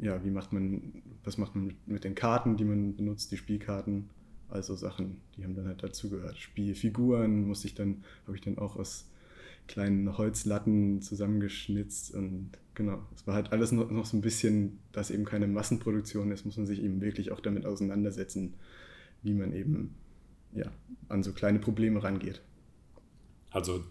ja, 0.00 0.24
wie 0.24 0.30
macht 0.30 0.52
man, 0.52 1.02
was 1.22 1.38
macht 1.38 1.54
man 1.54 1.66
mit, 1.68 1.88
mit 1.88 2.04
den 2.04 2.16
Karten, 2.16 2.56
die 2.56 2.64
man 2.64 2.96
benutzt, 2.96 3.30
die 3.30 3.36
Spielkarten, 3.36 4.10
also 4.50 4.74
Sachen, 4.74 5.20
die 5.36 5.44
haben 5.44 5.54
dann 5.54 5.66
halt 5.66 5.82
dazugehört. 5.82 6.38
Spielfiguren 6.38 7.46
musste 7.46 7.68
ich 7.68 7.74
dann, 7.74 8.04
habe 8.26 8.36
ich 8.36 8.42
dann 8.42 8.58
auch 8.58 8.76
aus 8.76 9.06
kleinen 9.66 10.18
Holzlatten 10.18 11.00
zusammengeschnitzt 11.00 12.12
und 12.14 12.50
genau, 12.74 13.06
es 13.14 13.26
war 13.26 13.34
halt 13.34 13.52
alles 13.52 13.70
noch, 13.70 13.90
noch 13.90 14.04
so 14.04 14.16
ein 14.16 14.20
bisschen, 14.20 14.80
dass 14.92 15.10
eben 15.10 15.24
keine 15.24 15.46
Massenproduktion 15.46 16.32
ist, 16.32 16.44
muss 16.44 16.56
man 16.56 16.66
sich 16.66 16.82
eben 16.82 17.00
wirklich 17.00 17.30
auch 17.30 17.40
damit 17.40 17.66
auseinandersetzen, 17.66 18.54
wie 19.22 19.34
man 19.34 19.52
eben 19.52 19.94
ja, 20.52 20.72
an 21.08 21.22
so 21.22 21.32
kleine 21.32 21.60
Probleme 21.60 22.02
rangeht. 22.02 22.40
Also 23.50 23.84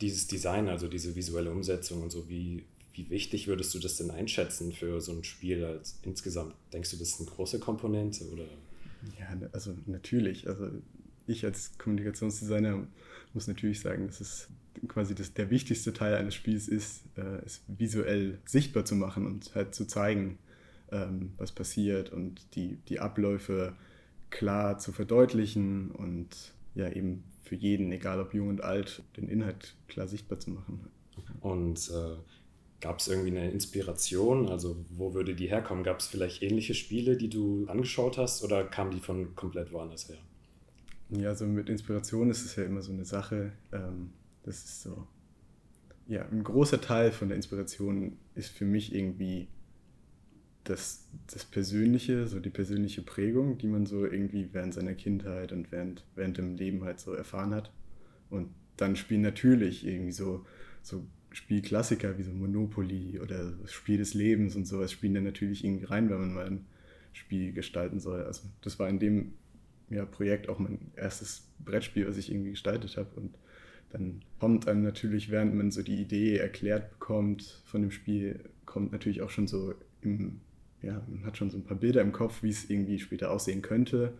dieses 0.00 0.26
Design, 0.26 0.68
also 0.68 0.88
diese 0.88 1.16
visuelle 1.16 1.50
Umsetzung 1.50 2.02
und 2.02 2.10
so, 2.10 2.28
wie, 2.28 2.64
wie 2.92 3.10
wichtig 3.10 3.48
würdest 3.48 3.74
du 3.74 3.78
das 3.78 3.96
denn 3.96 4.10
einschätzen 4.10 4.72
für 4.72 5.00
so 5.00 5.12
ein 5.12 5.24
Spiel 5.24 5.64
als 5.64 5.98
insgesamt? 6.02 6.54
Denkst 6.72 6.90
du, 6.90 6.96
das 6.96 7.08
ist 7.08 7.20
eine 7.20 7.30
große 7.30 7.58
Komponente 7.58 8.30
oder? 8.30 8.44
Ja, 9.18 9.48
also 9.52 9.76
natürlich. 9.86 10.48
Also 10.48 10.70
ich 11.26 11.44
als 11.44 11.76
Kommunikationsdesigner 11.78 12.86
muss 13.34 13.48
natürlich 13.48 13.80
sagen, 13.80 14.06
dass 14.06 14.20
es 14.20 14.48
quasi 14.88 15.14
das, 15.14 15.32
der 15.32 15.50
wichtigste 15.50 15.92
Teil 15.92 16.14
eines 16.14 16.34
Spiels 16.34 16.68
ist, 16.68 17.04
äh, 17.16 17.44
es 17.44 17.62
visuell 17.66 18.38
sichtbar 18.44 18.84
zu 18.84 18.94
machen 18.94 19.26
und 19.26 19.54
halt 19.54 19.74
zu 19.74 19.86
zeigen, 19.86 20.38
ähm, 20.92 21.32
was 21.36 21.52
passiert 21.52 22.12
und 22.12 22.54
die, 22.54 22.76
die 22.88 23.00
Abläufe 23.00 23.74
klar 24.30 24.78
zu 24.78 24.92
verdeutlichen 24.92 25.90
und 25.90 26.54
ja 26.74 26.90
eben 26.90 27.24
für 27.42 27.54
jeden, 27.54 27.90
egal 27.92 28.20
ob 28.20 28.34
jung 28.34 28.48
und 28.48 28.62
alt, 28.62 29.02
den 29.16 29.28
Inhalt 29.28 29.76
klar 29.88 30.08
sichtbar 30.08 30.38
zu 30.38 30.50
machen. 30.50 30.80
Und 31.40 31.90
äh, 31.90 32.16
gab 32.80 33.00
es 33.00 33.08
irgendwie 33.08 33.30
eine 33.30 33.50
Inspiration? 33.50 34.48
Also 34.48 34.76
wo 34.90 35.14
würde 35.14 35.34
die 35.34 35.48
herkommen? 35.48 35.84
Gab 35.84 36.00
es 36.00 36.06
vielleicht 36.06 36.42
ähnliche 36.42 36.74
Spiele, 36.74 37.16
die 37.16 37.28
du 37.28 37.66
angeschaut 37.68 38.18
hast 38.18 38.42
oder 38.44 38.64
kamen 38.64 38.90
die 38.90 39.00
von 39.00 39.34
komplett 39.34 39.72
woanders 39.72 40.08
her? 40.08 40.18
Ja, 41.10 41.34
so 41.34 41.46
mit 41.46 41.68
Inspiration 41.68 42.30
ist 42.30 42.44
es 42.44 42.56
ja 42.56 42.64
immer 42.64 42.82
so 42.82 42.92
eine 42.92 43.04
Sache. 43.04 43.52
Ähm, 43.72 44.10
das 44.42 44.64
ist 44.64 44.82
so. 44.82 45.06
Ja, 46.08 46.24
ein 46.28 46.44
großer 46.44 46.80
Teil 46.80 47.10
von 47.10 47.28
der 47.28 47.36
Inspiration 47.36 48.16
ist 48.34 48.50
für 48.50 48.64
mich 48.64 48.94
irgendwie 48.94 49.48
das, 50.64 51.06
das 51.32 51.44
Persönliche, 51.44 52.26
so 52.26 52.40
die 52.40 52.50
persönliche 52.50 53.02
Prägung, 53.02 53.58
die 53.58 53.66
man 53.66 53.86
so 53.86 54.04
irgendwie 54.04 54.48
während 54.52 54.74
seiner 54.74 54.94
Kindheit 54.94 55.52
und 55.52 55.72
während, 55.72 56.04
während 56.14 56.38
dem 56.38 56.56
Leben 56.56 56.84
halt 56.84 57.00
so 57.00 57.12
erfahren 57.12 57.54
hat. 57.54 57.72
Und 58.30 58.50
dann 58.76 58.96
spielen 58.96 59.22
natürlich 59.22 59.86
irgendwie 59.86 60.12
so, 60.12 60.44
so 60.82 61.04
Spielklassiker 61.36 62.16
wie 62.18 62.22
so 62.22 62.32
Monopoly 62.32 63.20
oder 63.20 63.52
Spiel 63.66 63.98
des 63.98 64.14
Lebens 64.14 64.56
und 64.56 64.66
sowas 64.66 64.90
spielen 64.90 65.14
dann 65.14 65.24
natürlich 65.24 65.64
irgendwie 65.64 65.84
rein, 65.84 66.08
wenn 66.08 66.18
man 66.18 66.34
mal 66.34 66.46
ein 66.46 66.66
Spiel 67.12 67.52
gestalten 67.52 68.00
soll. 68.00 68.22
Also 68.22 68.48
das 68.62 68.78
war 68.78 68.88
in 68.88 68.98
dem 68.98 69.32
ja, 69.90 70.04
Projekt 70.04 70.48
auch 70.48 70.58
mein 70.58 70.78
erstes 70.96 71.46
Brettspiel, 71.64 72.08
was 72.08 72.16
ich 72.16 72.30
irgendwie 72.30 72.50
gestaltet 72.50 72.96
habe. 72.96 73.08
Und 73.16 73.34
dann 73.90 74.22
kommt 74.40 74.66
einem 74.66 74.82
natürlich, 74.82 75.30
während 75.30 75.54
man 75.54 75.70
so 75.70 75.82
die 75.82 76.00
Idee 76.00 76.38
erklärt 76.38 76.90
bekommt 76.90 77.62
von 77.66 77.82
dem 77.82 77.90
Spiel, 77.90 78.40
kommt 78.64 78.92
natürlich 78.92 79.22
auch 79.22 79.30
schon 79.30 79.46
so 79.46 79.74
im 80.00 80.40
ja, 80.82 81.02
man 81.08 81.24
hat 81.24 81.36
schon 81.36 81.50
so 81.50 81.58
ein 81.58 81.64
paar 81.64 81.76
Bilder 81.76 82.00
im 82.00 82.12
Kopf, 82.12 82.42
wie 82.42 82.50
es 82.50 82.70
irgendwie 82.70 82.98
später 82.98 83.30
aussehen 83.30 83.62
könnte, 83.62 84.12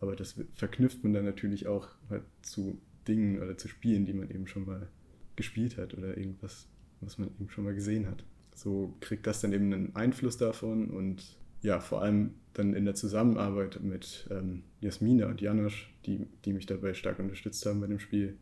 aber 0.00 0.16
das 0.16 0.36
verknüpft 0.54 1.02
man 1.02 1.12
dann 1.12 1.24
natürlich 1.24 1.66
auch 1.66 1.88
halt 2.10 2.22
zu 2.42 2.78
Dingen 3.08 3.42
oder 3.42 3.56
zu 3.56 3.68
Spielen, 3.68 4.06
die 4.06 4.12
man 4.12 4.30
eben 4.30 4.46
schon 4.46 4.64
mal 4.64 4.88
gespielt 5.36 5.76
hat 5.78 5.94
oder 5.94 6.16
irgendwas, 6.16 6.66
was 7.00 7.18
man 7.18 7.28
eben 7.38 7.50
schon 7.50 7.64
mal 7.64 7.74
gesehen 7.74 8.06
hat. 8.06 8.24
So 8.54 8.94
kriegt 9.00 9.26
das 9.26 9.40
dann 9.40 9.52
eben 9.52 9.72
einen 9.72 9.96
Einfluss 9.96 10.36
davon 10.36 10.90
und 10.90 11.38
ja, 11.62 11.80
vor 11.80 12.02
allem 12.02 12.34
dann 12.54 12.74
in 12.74 12.84
der 12.84 12.94
Zusammenarbeit 12.94 13.80
mit 13.82 14.28
ähm, 14.30 14.64
Jasmina 14.80 15.26
und 15.26 15.40
Janosch, 15.40 15.92
die, 16.04 16.26
die 16.44 16.52
mich 16.52 16.66
dabei 16.66 16.92
stark 16.94 17.18
unterstützt 17.18 17.64
haben 17.64 17.80
bei 17.80 17.86
dem 17.86 18.00
Spiel, 18.00 18.36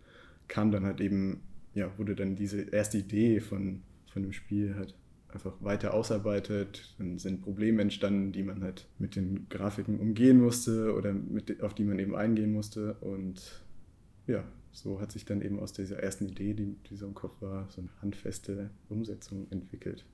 kam 0.48 0.72
dann 0.72 0.84
halt 0.84 1.00
eben, 1.00 1.42
ja, 1.74 1.96
wurde 1.98 2.16
dann 2.16 2.34
diese 2.34 2.62
erste 2.62 2.98
Idee 2.98 3.40
von, 3.40 3.82
von 4.12 4.22
dem 4.22 4.32
Spiel 4.32 4.74
halt 4.74 4.94
einfach 5.28 5.54
weiter 5.60 5.94
ausarbeitet. 5.94 6.94
Dann 6.98 7.18
sind 7.18 7.42
Probleme 7.42 7.82
entstanden, 7.82 8.32
die 8.32 8.42
man 8.42 8.62
halt 8.62 8.88
mit 8.98 9.16
den 9.16 9.48
Grafiken 9.48 10.00
umgehen 10.00 10.40
musste 10.40 10.94
oder 10.94 11.12
mit, 11.12 11.62
auf 11.62 11.74
die 11.74 11.84
man 11.84 11.98
eben 11.98 12.16
eingehen 12.16 12.52
musste. 12.52 12.94
Und 12.94 13.62
ja, 14.26 14.44
so 14.72 15.00
hat 15.00 15.12
sich 15.12 15.24
dann 15.24 15.42
eben 15.42 15.58
aus 15.58 15.72
dieser 15.72 15.98
ersten 15.98 16.28
Idee, 16.28 16.54
die, 16.54 16.76
die 16.88 16.96
so 16.96 17.06
im 17.06 17.14
Kopf 17.14 17.40
war, 17.40 17.68
so 17.70 17.80
eine 17.80 17.90
handfeste 18.00 18.70
Umsetzung 18.88 19.46
entwickelt. 19.50 20.04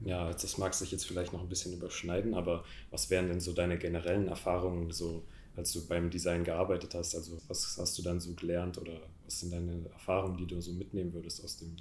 Ja, 0.00 0.30
das 0.30 0.58
mag 0.58 0.74
sich 0.74 0.92
jetzt 0.92 1.06
vielleicht 1.06 1.32
noch 1.32 1.40
ein 1.40 1.48
bisschen 1.48 1.72
überschneiden, 1.72 2.34
aber 2.34 2.64
was 2.90 3.10
wären 3.10 3.28
denn 3.28 3.40
so 3.40 3.52
deine 3.52 3.78
generellen 3.78 4.28
Erfahrungen, 4.28 4.90
so 4.90 5.24
als 5.56 5.72
du 5.72 5.86
beim 5.86 6.10
Design 6.10 6.44
gearbeitet 6.44 6.94
hast? 6.94 7.14
Also 7.14 7.38
was 7.48 7.78
hast 7.78 7.98
du 7.98 8.02
dann 8.02 8.20
so 8.20 8.34
gelernt 8.34 8.76
oder 8.78 9.00
was 9.24 9.40
sind 9.40 9.52
deine 9.52 9.88
Erfahrungen, 9.92 10.36
die 10.36 10.46
du 10.46 10.60
so 10.60 10.72
mitnehmen 10.72 11.12
würdest 11.14 11.42
aus 11.42 11.58
dem? 11.58 11.76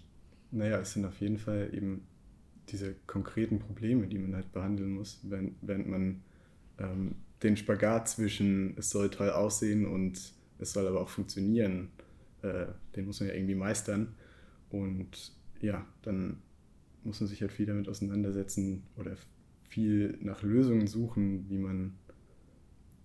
Naja, 0.51 0.79
es 0.79 0.93
sind 0.93 1.05
auf 1.05 1.19
jeden 1.19 1.37
Fall 1.37 1.69
eben 1.73 2.07
diese 2.69 2.95
konkreten 3.07 3.59
Probleme, 3.59 4.07
die 4.07 4.19
man 4.19 4.35
halt 4.35 4.51
behandeln 4.51 4.91
muss, 4.91 5.19
während, 5.23 5.55
während 5.61 5.89
man 5.89 6.23
ähm, 6.77 7.15
den 7.41 7.57
Spagat 7.57 8.07
zwischen 8.07 8.77
es 8.77 8.89
soll 8.89 9.09
toll 9.09 9.31
aussehen 9.31 9.85
und 9.85 10.33
es 10.63 10.73
soll 10.73 10.87
aber 10.87 11.01
auch 11.01 11.09
funktionieren, 11.09 11.91
äh, 12.41 12.65
den 12.95 13.05
muss 13.05 13.19
man 13.19 13.29
ja 13.29 13.35
irgendwie 13.35 13.55
meistern. 13.55 14.15
Und 14.69 15.33
ja, 15.61 15.85
dann 16.01 16.41
muss 17.03 17.19
man 17.19 17.27
sich 17.27 17.41
halt 17.41 17.51
viel 17.51 17.65
damit 17.65 17.87
auseinandersetzen 17.87 18.83
oder 18.97 19.15
viel 19.69 20.17
nach 20.21 20.41
Lösungen 20.41 20.87
suchen, 20.87 21.49
wie 21.49 21.57
man 21.57 21.93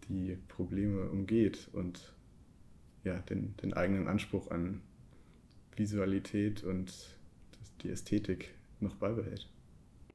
die 0.08 0.38
Probleme 0.48 1.10
umgeht 1.10 1.68
und 1.72 2.14
ja, 3.04 3.18
den, 3.20 3.56
den 3.58 3.74
eigenen 3.74 4.08
Anspruch 4.08 4.50
an 4.50 4.80
Visualität 5.76 6.64
und 6.64 7.18
die 7.82 7.90
Ästhetik 7.90 8.54
noch 8.80 8.96
beibehält. 8.96 9.48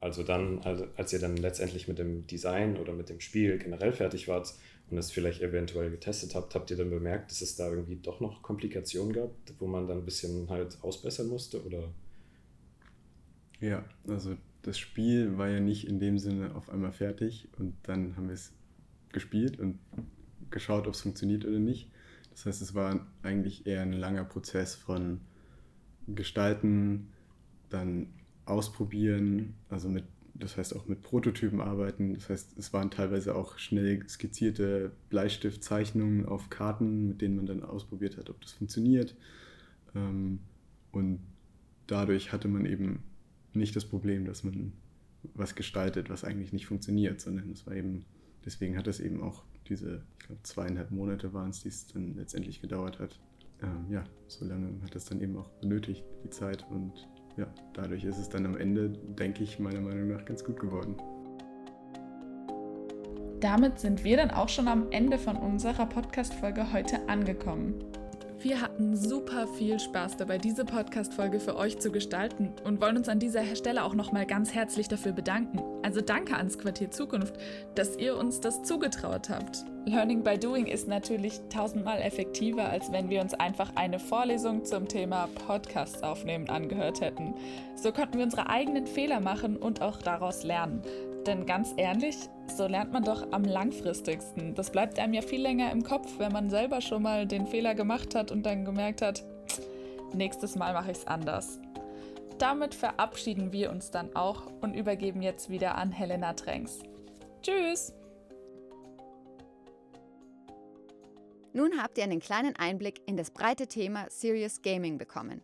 Also 0.04 0.22
dann, 0.22 0.60
als 0.98 1.14
ihr 1.14 1.20
dann 1.20 1.38
letztendlich 1.38 1.88
mit 1.88 1.98
dem 1.98 2.28
Design 2.28 2.76
oder 2.76 2.92
mit 2.92 3.08
dem 3.08 3.22
Spiel 3.22 3.58
generell 3.58 3.94
fertig 3.94 4.28
wart 4.28 4.54
und 4.90 4.98
es 4.98 5.12
vielleicht 5.12 5.42
eventuell 5.42 5.90
getestet 5.92 6.36
habt, 6.36 6.54
habt 6.56 6.70
ihr 6.72 6.76
dann 6.76 6.90
bemerkt, 6.90 7.32
dass 7.32 7.42
es 7.42 7.56
da 7.56 7.70
irgendwie 7.70 7.96
doch 7.96 8.20
noch 8.20 8.42
Komplikationen 8.42 9.14
gab, 9.14 9.32
wo 9.60 9.66
man 9.66 9.88
dann 9.88 10.00
ein 10.00 10.06
bisschen 10.06 10.50
halt 10.50 10.78
ausbessern 10.82 11.28
musste 11.28 11.66
oder 11.66 11.88
ja, 13.62 13.86
also 14.06 14.36
das 14.62 14.78
Spiel 14.78 15.38
war 15.38 15.48
ja 15.48 15.62
nicht 15.62 15.88
in 15.88 16.02
dem 16.02 16.20
Sinne 16.20 16.54
auf 16.54 16.70
einmal 16.70 16.92
fertig 16.92 17.48
und 17.58 17.74
dann 17.84 18.18
haben 18.18 18.28
wir 18.28 18.34
es 18.34 18.52
gespielt 19.14 19.58
und 19.58 19.80
geschaut, 20.52 20.86
ob 20.86 20.96
es 20.96 21.02
funktioniert 21.02 21.46
oder 21.46 21.60
nicht. 21.60 21.90
Das 22.32 22.46
heißt, 22.46 22.62
es 22.62 22.76
war 22.76 23.08
eigentlich 23.22 23.66
eher 23.68 23.84
ein 23.84 23.94
langer 23.94 24.26
Prozess 24.26 24.76
von 24.76 25.22
Gestalten, 26.08 27.08
dann 27.70 28.08
ausprobieren, 28.46 29.54
also 29.70 29.90
mit, 29.90 30.04
das 30.34 30.58
heißt 30.58 30.76
auch 30.76 30.88
mit 30.88 31.02
Prototypen 31.02 31.62
arbeiten. 31.62 32.14
Das 32.14 32.30
heißt, 32.30 32.58
es 32.58 32.74
waren 32.74 32.92
teilweise 32.92 33.36
auch 33.36 33.58
schnell 33.58 34.08
skizzierte 34.10 34.92
Bleistiftzeichnungen 35.10 36.26
auf 36.26 36.50
Karten, 36.50 37.08
mit 37.08 37.22
denen 37.22 37.36
man 37.36 37.46
dann 37.46 37.64
ausprobiert 37.64 38.18
hat, 38.18 38.30
ob 38.30 38.42
das 38.42 38.52
funktioniert. 38.52 39.16
Ähm, 39.96 40.40
und 40.92 41.20
dadurch 41.88 42.32
hatte 42.32 42.48
man 42.48 42.66
eben 42.66 43.04
nicht 43.54 43.76
das 43.76 43.86
Problem, 43.86 44.26
dass 44.26 44.44
man 44.44 44.74
was 45.34 45.56
gestaltet, 45.56 46.10
was 46.10 46.24
eigentlich 46.24 46.54
nicht 46.54 46.66
funktioniert, 46.66 47.22
sondern 47.22 47.50
es 47.52 47.66
war 47.66 47.76
eben, 47.76 48.06
deswegen 48.46 48.78
hat 48.78 48.88
es 48.88 49.00
eben 49.00 49.22
auch 49.22 49.44
diese, 49.70 50.04
ich 50.20 50.26
glaube, 50.26 50.44
zweieinhalb 50.44 50.92
Monate 50.92 51.34
waren 51.34 51.52
es, 51.52 51.62
die 51.62 51.70
es 51.70 51.88
dann 51.88 52.16
letztendlich 52.16 52.62
gedauert 52.62 53.00
hat. 53.00 53.20
Ähm, 53.62 53.86
ja, 53.90 54.04
so 54.28 54.46
lange 54.46 54.82
hat 54.82 54.96
es 54.96 55.06
dann 55.06 55.22
eben 55.22 55.38
auch 55.38 55.50
benötigt, 55.62 56.04
die 56.24 56.30
Zeit. 56.30 56.66
Und 56.70 57.08
ja, 57.38 57.48
dadurch 57.74 58.04
ist 58.04 58.18
es 58.18 58.30
dann 58.30 58.46
am 58.46 58.58
Ende, 58.58 58.90
denke 58.90 59.44
ich, 59.44 59.60
meiner 59.60 59.82
Meinung 59.82 60.10
nach 60.10 60.26
ganz 60.26 60.44
gut 60.44 60.60
geworden. 60.60 60.96
Damit 63.40 63.80
sind 63.80 64.04
wir 64.04 64.18
dann 64.18 64.32
auch 64.32 64.48
schon 64.48 64.68
am 64.68 64.90
Ende 64.92 65.18
von 65.18 65.36
unserer 65.36 65.86
Podcast-Folge 65.86 66.72
heute 66.72 67.10
angekommen. 67.10 67.93
Wir 68.44 68.60
hatten 68.60 68.98
super 68.98 69.48
viel 69.48 69.80
Spaß 69.80 70.18
dabei, 70.18 70.38
diese 70.38 70.66
Podcast-Folge 70.66 71.40
für 71.40 71.56
euch 71.56 71.80
zu 71.80 71.94
gestalten 71.94 72.52
und 72.66 72.82
wollen 72.82 72.98
uns 72.98 73.08
an 73.08 73.18
dieser 73.18 73.56
Stelle 73.56 73.86
auch 73.86 73.94
nochmal 73.94 74.26
ganz 74.26 74.54
herzlich 74.54 74.90
dafür 74.90 75.14
bedanken. 75.14 75.62
Also 75.82 76.02
danke 76.02 76.36
ans 76.36 76.58
Quartier 76.58 76.92
Zukunft, 76.92 77.36
dass 77.76 77.96
ihr 77.96 78.18
uns 78.18 78.42
das 78.42 78.62
zugetraut 78.64 79.30
habt. 79.30 79.64
Learning 79.86 80.24
by 80.24 80.38
Doing 80.38 80.66
ist 80.66 80.90
natürlich 80.90 81.40
tausendmal 81.48 82.02
effektiver, 82.02 82.70
als 82.70 82.92
wenn 82.92 83.10
wir 83.10 83.22
uns 83.22 83.34
einfach 83.34 83.72
eine 83.76 83.98
Vorlesung 83.98 84.66
zum 84.66 84.90
Thema 84.90 85.30
Podcasts 85.48 86.04
aufnehmen 86.04 86.50
angehört 86.50 87.00
hätten. 87.00 87.36
So 87.76 87.94
konnten 87.94 88.18
wir 88.18 88.26
unsere 88.26 88.50
eigenen 88.50 88.88
Fehler 88.88 89.22
machen 89.22 89.56
und 89.56 89.82
auch 89.82 90.02
daraus 90.02 90.44
lernen. 90.44 90.82
Denn 91.26 91.46
ganz 91.46 91.74
ehrlich, 91.78 92.18
so 92.48 92.68
lernt 92.68 92.92
man 92.92 93.04
doch 93.04 93.32
am 93.32 93.46
langfristigsten. 93.46 94.56
Das 94.56 94.72
bleibt 94.72 95.00
einem 95.00 95.14
ja 95.14 95.22
viel 95.22 95.42
länger 95.42 95.72
im 95.72 95.84
Kopf, 95.84 96.20
wenn 96.20 96.34
man 96.34 96.50
selber 96.50 96.82
schon 96.82 97.04
mal 97.04 97.26
den 97.26 97.48
Fehler 97.48 97.76
gemacht 97.76 98.14
hat 98.14 98.32
und 98.32 98.44
dann 98.44 98.66
gemerkt 98.66 99.02
hat, 99.02 99.24
nächstes 100.14 100.56
Mal 100.56 100.74
mache 100.74 100.92
ich 100.92 100.98
es 100.98 101.08
anders. 101.08 101.60
Damit 102.40 102.76
verabschieden 102.76 103.54
wir 103.54 103.72
uns 103.72 103.92
dann 103.92 104.16
auch 104.16 104.52
und 104.62 104.74
übergeben 104.74 105.22
jetzt 105.22 105.50
wieder 105.50 105.76
an 105.76 105.92
Helena 105.92 106.34
Tränks. 106.34 106.80
Tschüss! 107.42 107.94
Nun 111.54 111.82
habt 111.82 111.98
ihr 112.00 112.04
einen 112.04 112.20
kleinen 112.20 112.56
Einblick 112.56 113.00
in 113.06 113.16
das 113.16 113.32
breite 113.32 113.68
Thema 113.68 114.08
Serious 114.10 114.62
Gaming 114.62 114.98
bekommen. 114.98 115.42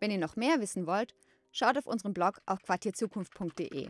Wenn 0.00 0.10
ihr 0.10 0.18
noch 0.18 0.36
mehr 0.36 0.60
wissen 0.60 0.86
wollt, 0.86 1.14
schaut 1.52 1.78
auf 1.78 1.86
unserem 1.86 2.12
Blog 2.12 2.40
auf 2.44 2.60
quartierzukunft.de. 2.62 3.88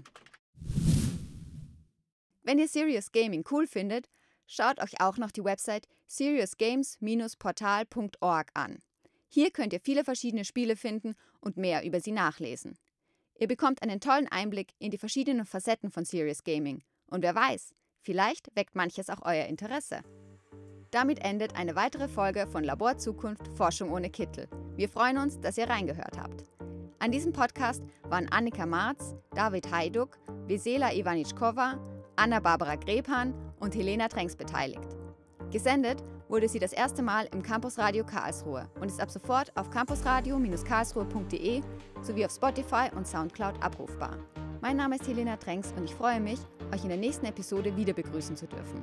Wenn 2.45 2.59
ihr 2.59 2.69
Serious 2.69 3.11
Gaming 3.11 3.43
cool 3.51 3.67
findet, 3.67 4.11
schaut 4.47 4.79
euch 4.83 5.01
auch 5.01 5.17
noch 5.17 5.31
die 5.31 5.45
Website 5.45 5.89
seriousgames-portal.org 6.07 8.51
an. 8.53 8.81
Hier 9.29 9.51
könnt 9.51 9.73
ihr 9.73 9.81
viele 9.81 10.05
verschiedene 10.05 10.45
Spiele 10.45 10.77
finden 10.77 11.15
und 11.41 11.57
mehr 11.57 11.87
über 11.87 12.01
sie 12.01 12.13
nachlesen. 12.13 12.77
Ihr 13.39 13.49
bekommt 13.49 13.81
einen 13.83 13.99
tollen 13.99 14.29
Einblick 14.29 14.75
in 14.79 14.91
die 14.91 14.99
verschiedenen 14.99 15.47
Facetten 15.47 15.91
von 15.91 16.05
Serious 16.05 16.45
Gaming 16.45 16.83
und 17.07 17.23
wer 17.23 17.35
weiß, 17.35 17.73
vielleicht 18.03 18.55
weckt 18.55 18.77
manches 18.77 19.09
auch 19.09 19.23
euer 19.23 19.47
Interesse. 19.47 20.03
Damit 20.91 21.25
endet 21.25 21.57
eine 21.57 21.77
weitere 21.77 22.09
Folge 22.09 22.47
von 22.47 22.63
Labor 22.63 22.99
Zukunft 22.99 23.49
Forschung 23.57 23.91
ohne 23.91 24.11
Kittel. 24.11 24.51
Wir 24.77 24.91
freuen 24.91 25.17
uns, 25.17 25.41
dass 25.41 25.57
ihr 25.57 25.71
reingehört 25.71 26.19
habt. 26.19 26.45
An 26.99 27.11
diesem 27.11 27.33
Podcast 27.33 27.83
waren 28.05 28.29
Annika 28.29 28.67
Marz, 28.67 29.15
David 29.35 29.73
Hajduk, 29.73 30.19
Vesela 30.47 30.93
Ivanitschkova, 30.93 31.94
Anna-Barbara 32.17 32.77
Grebhahn 32.77 33.35
und 33.61 33.75
Helena 33.75 34.09
Tränks 34.09 34.37
beteiligt. 34.37 34.97
Gesendet 35.51 36.03
wurde 36.29 36.49
sie 36.49 36.59
das 36.59 36.73
erste 36.73 37.03
Mal 37.03 37.29
im 37.33 37.43
Campusradio 37.43 38.05
Karlsruhe 38.05 38.69
und 38.81 38.89
ist 38.89 39.01
ab 39.01 39.11
sofort 39.11 39.53
auf 39.57 39.71
campusradio-karlsruhe.de 39.71 41.63
sowie 42.03 42.25
auf 42.25 42.33
Spotify 42.33 42.89
und 42.97 43.07
Soundcloud 43.07 43.63
abrufbar. 43.63 44.17
Mein 44.61 44.77
Name 44.77 44.97
ist 44.97 45.07
Helena 45.07 45.37
Tränks 45.37 45.73
und 45.77 45.85
ich 45.85 45.95
freue 45.95 46.21
mich, 46.21 46.41
euch 46.73 46.83
in 46.83 46.89
der 46.89 46.99
nächsten 46.99 47.27
Episode 47.27 47.77
wieder 47.77 47.93
begrüßen 47.93 48.37
zu 48.37 48.47
dürfen. 48.47 48.83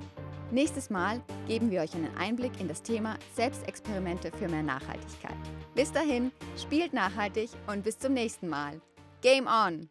Nächstes 0.51 0.89
Mal 0.89 1.21
geben 1.47 1.71
wir 1.71 1.81
euch 1.81 1.95
einen 1.95 2.15
Einblick 2.17 2.59
in 2.59 2.67
das 2.67 2.83
Thema 2.83 3.17
Selbstexperimente 3.35 4.31
für 4.31 4.47
mehr 4.47 4.63
Nachhaltigkeit. 4.63 5.35
Bis 5.73 5.91
dahin, 5.91 6.31
spielt 6.55 6.93
nachhaltig 6.93 7.49
und 7.67 7.83
bis 7.83 7.97
zum 7.97 8.13
nächsten 8.13 8.47
Mal. 8.47 8.81
Game 9.21 9.47
on! 9.47 9.89